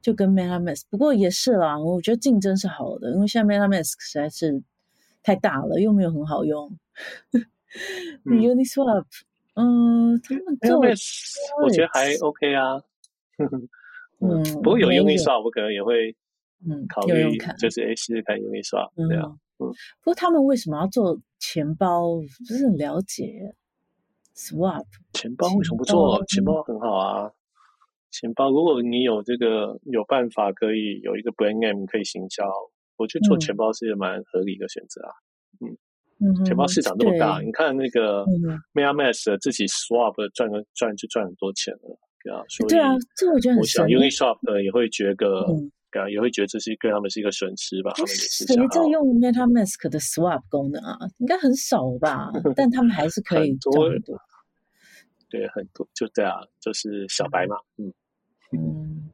[0.00, 1.78] 就跟 MetaMask，不过也是啦。
[1.78, 4.62] 我觉得竞争是好的，因为现在 MetaMask 实在是
[5.22, 6.76] 太大了，又没有很好用。
[8.24, 9.04] 嗯、Uniswap，
[9.54, 10.80] 嗯，他们做
[11.62, 12.82] 我觉得还 OK 啊。
[14.20, 16.14] 嗯，不过有 Uniswap，我可能也会
[16.68, 19.32] 嗯考虑，就是哎试试看 Uniswap，对啊。
[19.58, 19.72] 不
[20.04, 22.16] 过他们为什么要做钱包？
[22.16, 23.54] 不是很了解。
[24.34, 26.24] Swap 钱包为什么不做？
[26.26, 27.30] 钱包很好啊，
[28.10, 32.44] 钱包如果你有这个有办法可以有一个 brand name 可以行销，
[32.96, 35.12] 我觉得做钱包是一个蛮合理的选择啊。
[35.60, 35.76] 嗯，
[36.20, 38.24] 嗯钱包市场那么大，你看那个
[38.74, 42.42] MetaMask 自己 Swap 赚个赚就赚很多钱了，对啊。
[42.48, 43.86] 所以对啊，这我觉得很神。
[43.86, 45.46] Uniswap 也会觉得。
[46.10, 47.92] 也会觉得这是对他们是一个损失吧？
[48.06, 50.98] 谁在用 MetaMask 的 Swap 功能啊？
[51.18, 52.30] 应该很少吧？
[52.56, 54.18] 但他们还是可以很多，很多。
[55.28, 57.56] 对，很多就对啊，就是小白嘛。
[57.76, 57.92] 嗯
[58.52, 59.10] 嗯。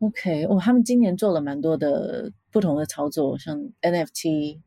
[0.00, 4.60] OK，哦，他们今年做了蛮多的不同的操作，像 NFT。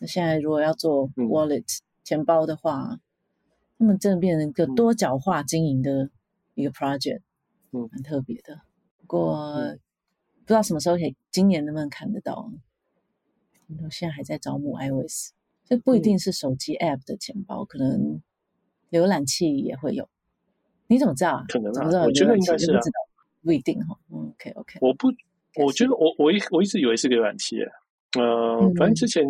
[0.00, 2.98] 那现在如果要做 Wallet 钱包的话，
[3.78, 6.10] 他们真的变成一个多角化经营的
[6.54, 7.22] 一个 project，
[7.72, 8.60] 嗯，蛮特别的。
[8.98, 9.76] 不过。
[10.46, 12.52] 不知道什么时候可以，今年能不能看得到？
[13.82, 15.32] 我现在还在招募 iOS，
[15.64, 18.22] 这不一定是手机 App 的钱包，嗯、可能
[18.92, 20.08] 浏览器也会有。
[20.86, 21.44] 你怎么知道啊？
[21.48, 22.80] 可能啊，我觉得应该是啊，
[23.42, 23.98] 不一定哈。
[24.08, 25.08] OK OK，我不，
[25.56, 27.56] 我觉得我我一我一直以为是浏览器，
[28.16, 28.22] 呃，
[28.60, 29.24] 嗯、反正之前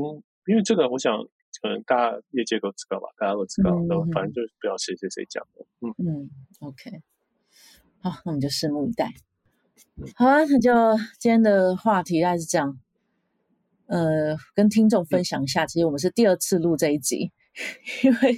[0.46, 1.16] 因为这个，我想
[1.62, 5.64] 可能大家业界都知道吧，大家都知道，嗯、反正就是不知道谁谁谁讲的。
[5.80, 7.00] 嗯嗯，OK，
[8.00, 9.14] 好，那我们就拭目以待。
[10.14, 10.72] 好啊，那就
[11.18, 12.78] 今天的话题大概是这样。
[13.86, 17.30] 呃，跟听众分享一下，其实我们是第二次录这一集，
[18.02, 18.34] 因为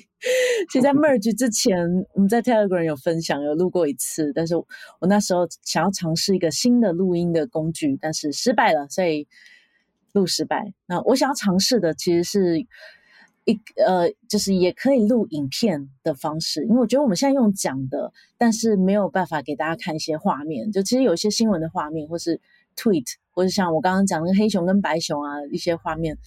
[0.68, 1.74] 其实在 merge 之前，
[2.12, 4.66] 我们在 Telegram 有分享，有录过一次，但是我
[5.08, 9.26] 那时候想要尝试一个新的录音的工具，但是失败了，所以
[10.12, 10.74] 录失败。
[10.86, 12.66] 那我想要尝试的其实是
[13.48, 20.70] 一呃，就是也可以录影片的方式，因为我觉得我们现在用讲的，但是没有办法给大家看一些画面。
[20.70, 22.38] 就其实有些新闻的画面，或是
[22.76, 26.18] tweet，或者像我刚刚讲那个黑熊跟白熊啊一些画面，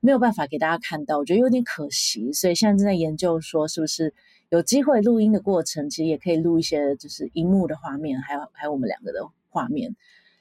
[0.00, 2.30] 没有办法给大家看到，我觉得有点可惜。
[2.34, 4.12] 所以现在正在研究说，是不是
[4.50, 9.96] 有机会录音的过程，其实也可以录一些就是荧幕的画面，还有还有我们两个的画面。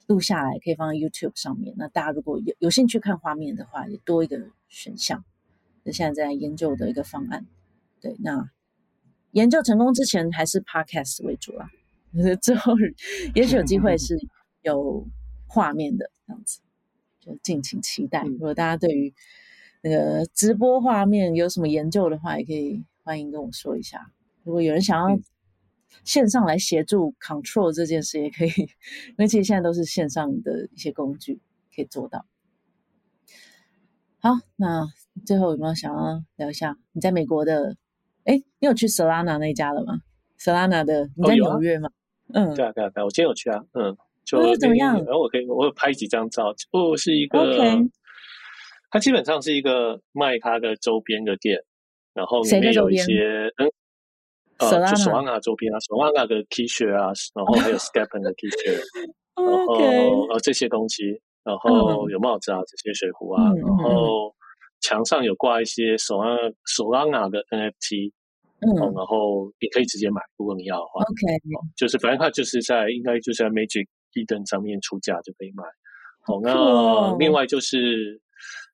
[0.08, 1.74] 录下来可以放在 YouTube 上面。
[1.78, 5.24] 那大家如果有有兴趣看画面的话，也多一个选项。
[5.86, 7.46] 是现在在研究的一个方案。
[8.02, 8.50] 对，那
[9.32, 11.70] 研究成功之前还是 Podcast 为主啊。
[12.42, 12.74] 之后
[13.34, 14.18] 也许有机会是
[14.62, 15.08] 有
[15.48, 16.60] 画面的这样子，
[17.20, 18.24] 就敬请期待。
[18.24, 19.14] 如果大家对于
[19.82, 24.12] 那个直播画面有什么研究的话，也可以欢迎跟我说一下。
[24.44, 25.20] 如果有人想要。
[26.04, 31.40] 线上来协助 control 这件事也可以，因为其实现在都是线上的一些工具
[31.74, 32.26] 可以做到。
[34.20, 34.88] 好，那
[35.26, 37.76] 最后有没有想要聊一下你在美国的？
[38.26, 40.00] 哎，你有去 Solana 那一家了吗
[40.40, 41.90] ？Solana 的你在纽约吗？
[42.34, 43.64] 嗯，对啊，对啊，对啊，我今天有去啊。
[43.74, 43.96] 嗯，
[44.26, 44.96] 就、哦、怎么样？
[45.06, 46.56] 然后我可以，我有拍几张照。
[46.72, 47.56] 哦，是一个.
[48.90, 51.60] 它基本上是一个卖它的周边的店，
[52.14, 53.70] 然后里面有一些嗯。
[54.58, 58.80] 呃，就索拉纳周边啊，索拉纳的 T 恤啊，然后还有 STEPN 的 T 恤，
[59.36, 64.34] 然后呃这些东西，然后有帽子啊，这些水壶啊，然后
[64.86, 68.12] 墙上有挂一些索拉索拉纳的 NFT，
[68.62, 75.64] 嗯，然后你可以直接买，如果你要的话，OK，就是反正它就是在应该就是在 Magic Eden 上面出价就可以买。
[76.22, 78.22] 好，那另外就是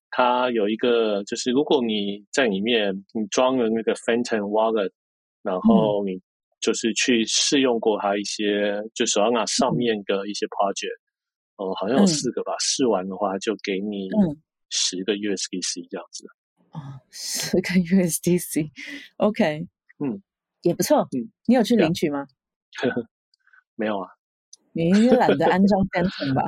[0.09, 4.91] 它有一个，就是如果你在里面你装了那个 Phantom Wallet。
[5.43, 6.22] 然后你
[6.59, 10.93] 就是去试用过它一些，嗯、就 Solana 上面的一些 project，
[11.57, 12.53] 哦、嗯呃，好像有四个吧。
[12.53, 14.07] 嗯、试完的话就给你
[14.72, 16.26] 十个 USDC 这样子。
[16.72, 16.80] 哦，
[17.11, 18.65] 十个 USDC，OK，
[19.19, 19.67] okay、
[19.99, 20.24] 嗯，
[20.63, 21.07] 也不错。
[21.11, 22.26] 嗯，你有去领取吗？
[23.76, 24.09] 没有啊，
[24.74, 26.43] 你应该懒得安装 Phantom 吧？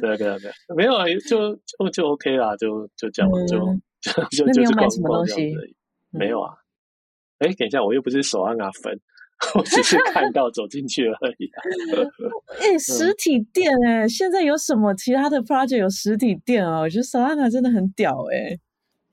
[0.00, 3.58] 对对对，没有啊，就就就 OK 啦，就就这样，就
[4.00, 5.54] 就就那你有买什么东西？
[6.10, 6.54] 没有啊。
[7.38, 8.98] 哎，等一下，我又不是手按啊粉，
[9.54, 11.50] 我只是看到走进去而已。
[12.60, 16.80] 哎，实体店哎、现在有什么其他的 project 有实体店啊？
[16.80, 18.60] 我觉得 Solana 真的很屌哎、欸，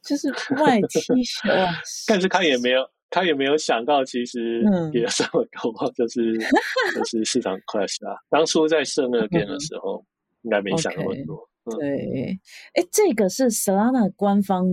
[0.02, 1.74] 就是卖 T 恤啊。
[2.08, 4.64] 但是他也没有，他也没有想到，其实
[4.94, 6.38] 也这么高，就是
[6.96, 8.16] 就是市场 crash 啊。
[8.30, 10.06] 当初在设那个店的时候，嗯、
[10.44, 11.50] 应该没想那么多。
[11.66, 12.40] Okay, 嗯、对，
[12.74, 14.66] 哎，这个是 Solana 官方，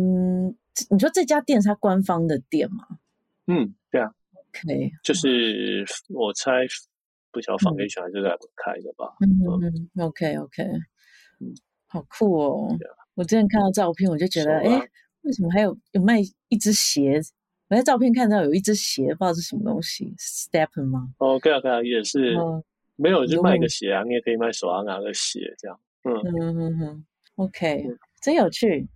[0.91, 2.87] 你说这家店是他官方的店吗？
[3.47, 4.13] 嗯，对啊
[4.51, 6.51] ，OK，就是我猜
[7.31, 9.15] 不晓得 Foundation 还是在开的吧。
[9.21, 10.63] 嗯嗯嗯，OK OK，
[11.41, 11.55] 嗯，
[11.87, 12.77] 好酷哦！
[13.15, 14.89] 我之前看到照片，我就觉得，哎，
[15.23, 17.21] 为什么还有有卖一只鞋？
[17.69, 21.13] 我在照片看到有一只鞋，不知道是什么东西，Stepn 吗？
[21.19, 22.35] 哦，对啊对啊，也是，
[22.97, 25.79] 没有就卖个鞋啊，你也可以卖手上拿个鞋这样。
[26.05, 27.85] 嗯嗯嗯嗯，OK，
[28.23, 28.89] 真有趣。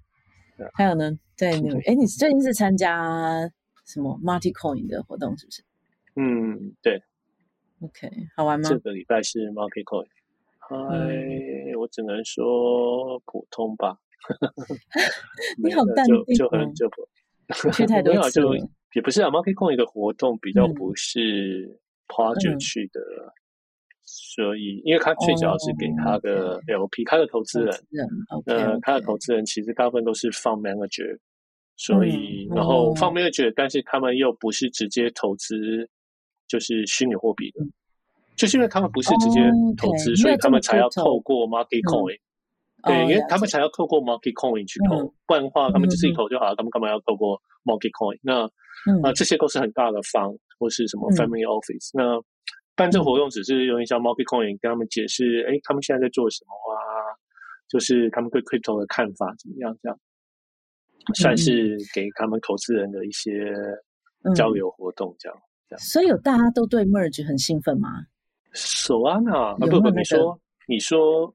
[0.74, 3.50] 还有呢，在纽约，哎，你最近是参加？
[3.84, 5.62] 什么 Multicoin 的活动是不是？
[6.16, 7.02] 嗯，对。
[7.80, 8.68] OK，好玩吗？
[8.68, 10.06] 这个礼拜是 Multicoin。
[10.58, 13.98] 嗨、嗯，我只能说普通吧。
[15.58, 16.88] 你好淡定、哦，就就很就
[17.72, 18.54] 去太多次就
[18.94, 19.28] 也不是啊。
[19.28, 23.32] Marty Coin 的活动比较不是 project 去的，嗯、
[24.04, 27.74] 所以因为他最主要是给他的 LP，、哦、他的投资人，
[28.46, 31.18] 呃，他的投资人其实大部分都是 fund manager。
[31.82, 35.88] 所以，然后方面又觉得，但是他们又不是直接投资，
[36.46, 37.60] 就是虚拟货币的，
[38.36, 39.40] 就是因为他们不是直接
[39.76, 42.16] 投资，所以他们才要透过 market coin。
[42.84, 46.54] 对，因为他们才要透过 market coin 去投，不然的话，他们就自己投就好了。
[46.54, 48.16] 他们干嘛要透过 market coin？
[48.22, 48.44] 那
[49.02, 51.90] 啊，这些都是很大的方或是什么 family office。
[51.94, 52.22] 那
[52.76, 56.78] 办这活动只是用一下 market coin 跟他们解释，哎，他们现在在做什么啊？
[57.68, 59.76] 就是他们对 crypto 的看法怎么样？
[59.82, 59.98] 这样。
[61.14, 63.52] 算是给他们投资人的一些
[64.34, 65.80] 交流活动，这样、嗯、这样。
[65.80, 67.88] 所以有大家都对 Merge 很兴奋吗
[68.54, 71.34] ？Solana 啊，不不，你说你说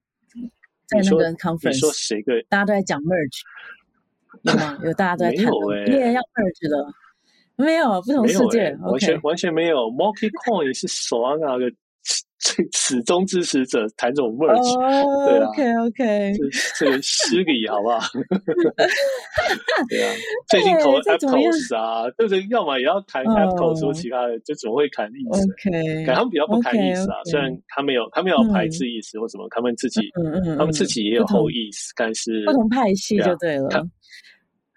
[0.87, 2.41] 在那个 conference，你说谁对？
[2.49, 3.41] 大家都在讲 Merge，
[4.43, 4.79] 有吗？
[4.83, 5.45] 有大家都在谈，
[5.87, 6.93] 你也要 Merge 了？
[7.55, 9.89] 没有，不同世界，完全完全没有。
[9.91, 11.75] Multi Coin 是 Solana 的。
[12.71, 16.33] 始终支持者谈这种 merge，对啊，OK OK，
[16.77, 17.99] 这这个失礼好不好？
[19.89, 20.13] 对啊，
[20.49, 27.17] 最近投 Aptos 啊，就是要么也要谈 Aptos，说其他的就总会谈意思，OK，感觉他们比较不谈意思啊。
[27.25, 30.01] 虽然他没有他没有排斥意思或什么，他们自己
[30.57, 33.67] 他们自己也有后意思，但是不同派系就对了。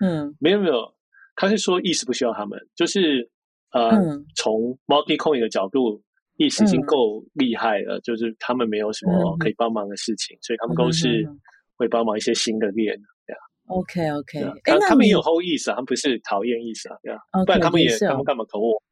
[0.03, 0.95] 嗯，没有没有，
[1.37, 3.29] 他是说 ETH 不需要他们，就是
[3.73, 6.03] 呃，嗯、从 Multi Coin 的角度
[6.41, 11.29] ，ETH 已经够厉害了，嗯、就是他们没有什么可以帮忙的事情，嗯、所以他们都是
[11.77, 13.39] 会帮忙一些新的链，对啊。
[13.67, 18.83] OK OK，他他们也有 hold ETH，他们不是讨厌啊，对啊，okay, 不然他们也他们干嘛投我？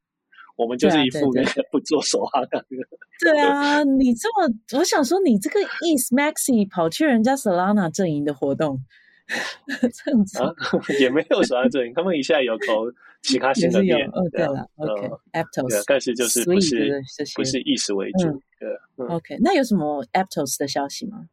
[0.56, 2.84] 我们就是一副那个 不做手啊，那个。
[3.20, 8.78] 对啊，你这么，我想说，你这个 ETH Maxi 跑去人家 Solana 阵营的活动，
[9.92, 10.50] 这样子、啊、
[10.98, 12.90] 也没有 Solana 阵营，他们一下有投
[13.22, 14.08] 其他新的店。
[14.08, 17.00] 哦，对了，OK，Aptos，但是就是不是
[17.36, 18.42] 不是 ETH 为主。
[18.58, 21.28] 对，OK，那有什么 Aptos 的消息吗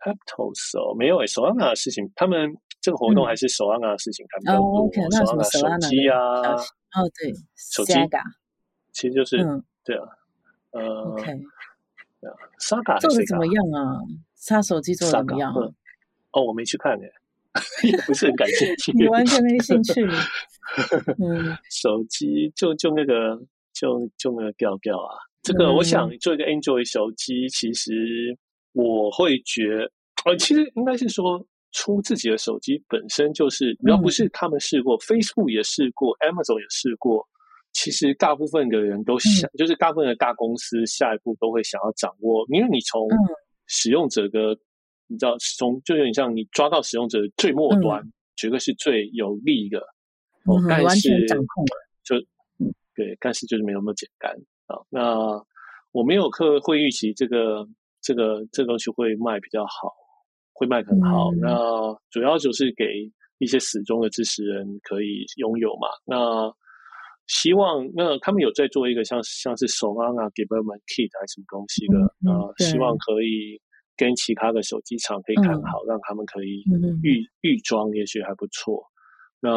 [0.00, 6.54] ？Aptos 哦，没有诶，Solana 的事情，他们这个活动还是 Solana 的事情，他们哦，OK，那什么手机啊？
[6.54, 7.94] 哦，对，手机。
[8.92, 10.06] 其实就是、嗯、对啊，
[10.70, 10.80] 呃
[11.14, 11.24] ，OK，
[12.20, 13.98] 对啊，Saga 做的怎么样啊？
[14.46, 15.52] 他手机做的怎么样？
[16.30, 17.12] 哦，我没去看耶，
[17.84, 18.92] 也不是很感兴趣。
[18.92, 20.04] 你完全没兴趣。
[21.22, 23.38] 嗯，手机就就那个
[23.72, 28.36] 就就那个调调啊，这个我想做一个 Android 手机，其实
[28.72, 29.62] 我会觉，
[30.24, 37.26] 呃，其实应该是说出自己的手机本身就是，要不是他们试过、嗯、，Facebook 也试过，Amazon 也试过。
[37.72, 43.08] 其实大部分的人都想，嗯、就是大部分的大公司下一步都会想要掌握，因为你从
[43.66, 44.58] 使用者的，嗯、
[45.14, 49.78] 你知道，从就有点像你抓到使用者最末端，嗯、绝对是最有利的。
[50.46, 51.64] 嗯、哦，但是掌控
[52.02, 52.16] 就
[52.94, 54.30] 对，但是就是没有那么简单
[54.66, 54.76] 啊。
[54.90, 55.42] 那
[55.92, 57.66] 我没有客会预期这个
[58.02, 59.90] 这个这个东西会卖比较好，
[60.52, 61.30] 会卖很好。
[61.30, 62.84] 嗯、那主要就是给
[63.38, 65.88] 一些死忠的支持人可以拥有嘛。
[66.04, 66.52] 那
[67.26, 71.98] 希望那他们有在做一个像像是 Solana Development Kit 还是什么东西的
[72.30, 72.54] 啊、嗯呃？
[72.58, 73.58] 希望可以
[73.96, 76.62] 跟其他的手机厂可以谈好，嗯、让他们可以
[77.02, 78.84] 预预装，也许还不错。
[79.40, 79.50] 那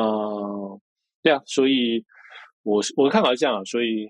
[1.23, 2.03] 对啊，所以
[2.63, 4.07] 我我的看法是这样，所以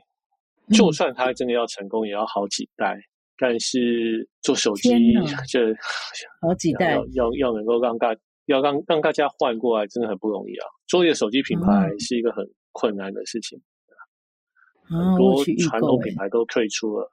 [0.74, 2.96] 就算他真的要成功，也要好几代。
[2.96, 3.04] 嗯、
[3.38, 4.90] 但是做手机
[5.48, 5.74] 这
[6.42, 8.16] 好几 代要要要能够让大
[8.46, 10.66] 要让让大家换过来，真的很不容易啊！
[10.88, 12.48] 做一个手机品牌是一个很。
[12.80, 13.60] 困难的事情，
[14.88, 17.12] 很多传统品牌都退出了，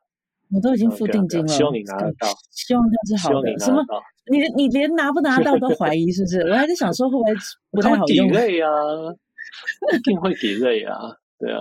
[0.51, 1.49] 我都已经付定金了。
[1.49, 3.59] 希望你拿得到，希望它是好的。
[3.59, 3.83] 什么？
[4.31, 6.41] 你你连拿不拿到都怀疑，是不是？
[6.49, 7.33] 我还在想说会不会
[7.73, 8.29] 不太好用。
[8.29, 9.15] delay 啊，
[9.95, 11.61] 一定会 delay 啊，对啊。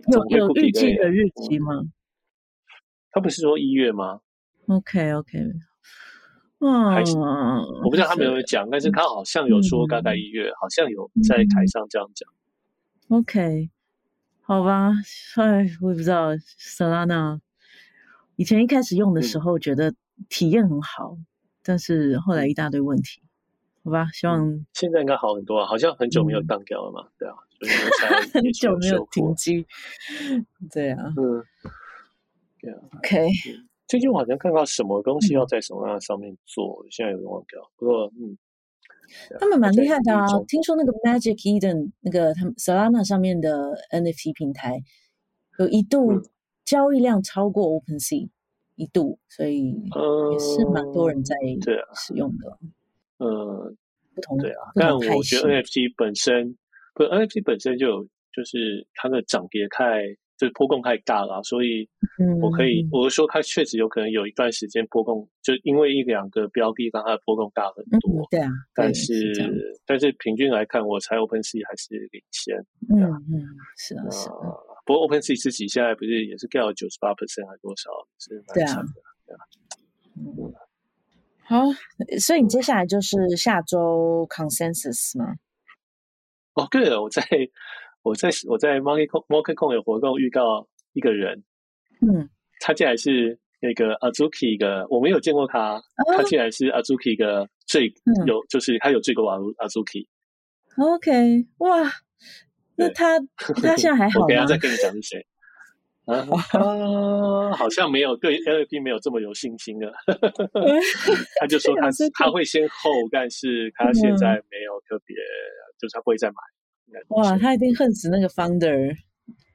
[0.10, 1.74] 有有预计的日期吗？
[3.12, 4.20] 他不是说一月吗
[4.66, 5.38] ？OK OK，
[6.60, 6.94] 嗯，
[7.84, 12.28] 我不知道他没有讲，但是他好像有说大概一月，好像有在台上这样讲。
[13.08, 13.68] OK，
[14.40, 14.92] 好吧，
[15.36, 17.40] 哎，我也不知道 Solana。
[18.40, 19.92] 以前一开始用的时候觉得
[20.30, 21.26] 体验很好，嗯、
[21.62, 23.20] 但是后来一大堆问题，
[23.84, 27.36] 好吧，希望、嗯、现在应该好很多啊，好像很久没有当掉了嘛，嗯、对啊，
[28.32, 29.66] 很久没有停机，
[30.72, 31.44] 对啊，嗯，
[32.62, 33.28] 对啊，OK，
[33.86, 38.38] 最近我好像看到什么东西要在 Solana 上面做，嗯、现在有点忘掉，不过嗯。
[39.38, 40.24] 他们蛮厉害的啊！
[40.48, 44.80] 听说那个 Magic Eden 那个他们 Solana 上面的 NFT 平台，
[45.58, 46.22] 有一度
[46.64, 48.28] 交易量超过 OpenSea，
[48.76, 51.34] 一度，所以也是蛮多人在
[51.94, 52.58] 使用的。
[53.18, 53.74] 呃，
[54.14, 56.56] 不同对啊，但我觉得 NFT 本身，
[56.94, 60.16] 不 NFT 本身就有，就是它的涨跌太。
[60.40, 61.86] 就是波动太大了，所以
[62.40, 68.22] 我可以，嗯、我是说，它确实有可能有一段时间波动，就因为一两个标的让它的波动大很多。
[68.22, 72.56] 嗯、对啊，但是，是但是平均来看，我猜 OpenSea 还是领先。
[72.88, 73.44] 嗯嗯，
[73.76, 74.34] 是啊是啊。
[74.84, 77.90] 不过 OpenSea 自己现在不是也是掉了九十八 percent 还多少？
[78.18, 78.92] 是蛮强的。
[79.26, 79.40] 对啊。
[80.16, 80.52] 嗯。
[81.44, 81.64] 好，
[82.18, 85.36] 所以你接下来就是下周 Consensus 吗？
[86.54, 87.22] 哦，对了，我在。
[88.02, 91.44] 我在我在 MarketCon 有活动预告一个人，
[92.00, 97.92] 嗯，他竟然是那个 Azuki 的，我没有见过他，哦、他竟然是 Azuki 的最
[98.24, 100.06] 有，嗯、就是他有最多玩 Azuki。
[100.78, 101.92] OK，哇，
[102.80, 103.18] 那他
[103.62, 104.24] 他现在还好吗？
[104.24, 105.26] 我等下再跟你讲是谁。
[106.06, 106.26] 啊，
[107.56, 109.92] 好像没有对 NFT 没有这么有信心了。
[111.38, 116.34] 他就说他 他会先 hold，但是他现在没有特别，嗯、就是他不会再买。
[117.10, 118.96] 哇，他一定恨死那个 founder，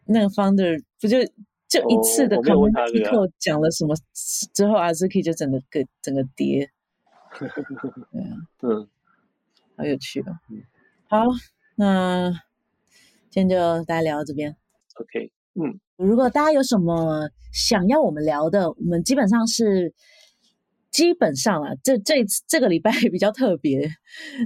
[0.06, 1.18] 那个 founder 不就
[1.68, 3.94] 就一次的 community 讲了什么
[4.54, 6.70] 之后，Azuki 就整个个整个跌，
[7.38, 8.88] 对啊，嗯，
[9.76, 10.38] 好有趣哦。
[11.10, 11.26] 好，
[11.76, 12.32] 那
[13.36, 14.56] 今天就大家聊到这边。
[14.96, 19.94] OK，嗯，如果大家有什么想要我们聊的，我们基本上是
[20.90, 23.92] 基本上啊，这这这个礼拜 比较特别。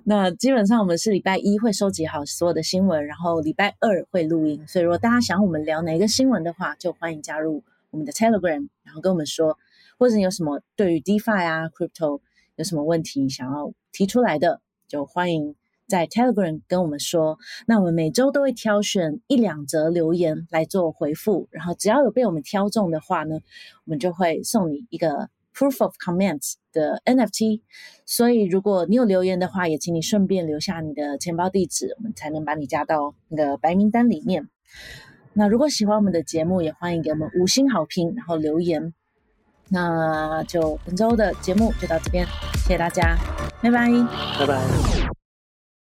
[0.06, 4.68] 那基本上我们是礼拜一会收集好所有的新闻，然后礼拜二会录音。
[4.68, 9.56] 所以如果大家想我们聊哪一个新闻的话，就欢迎加入我们的 Telegram，然后跟我们说，
[10.00, 12.22] 或者你有什么对于 DeFi 啊、Crypto
[12.56, 15.54] 有什么问题想要提出来的，就欢迎
[15.90, 17.38] 在 Telegram 跟我们说。
[17.66, 23.36] 那我们每周都会挑选一两则留言来做回复，然后只要有被我们挑中的话呢，
[23.84, 25.30] 我们就会送你一个。
[25.52, 27.62] Proof of Comments 的 NFT，
[28.06, 34.48] 所以如果你有留言的话，也请你顺便留下你的钱包地址，我们才能把你加到那个白名单里面。
[35.34, 38.94] 那如果喜欢我们的节目，也欢迎给我们五星好评，然后留言。
[39.68, 42.26] 那就本周的节目就到这边，
[42.64, 43.18] 谢谢大家，
[43.62, 43.90] 拜拜，
[44.40, 44.99] 拜拜。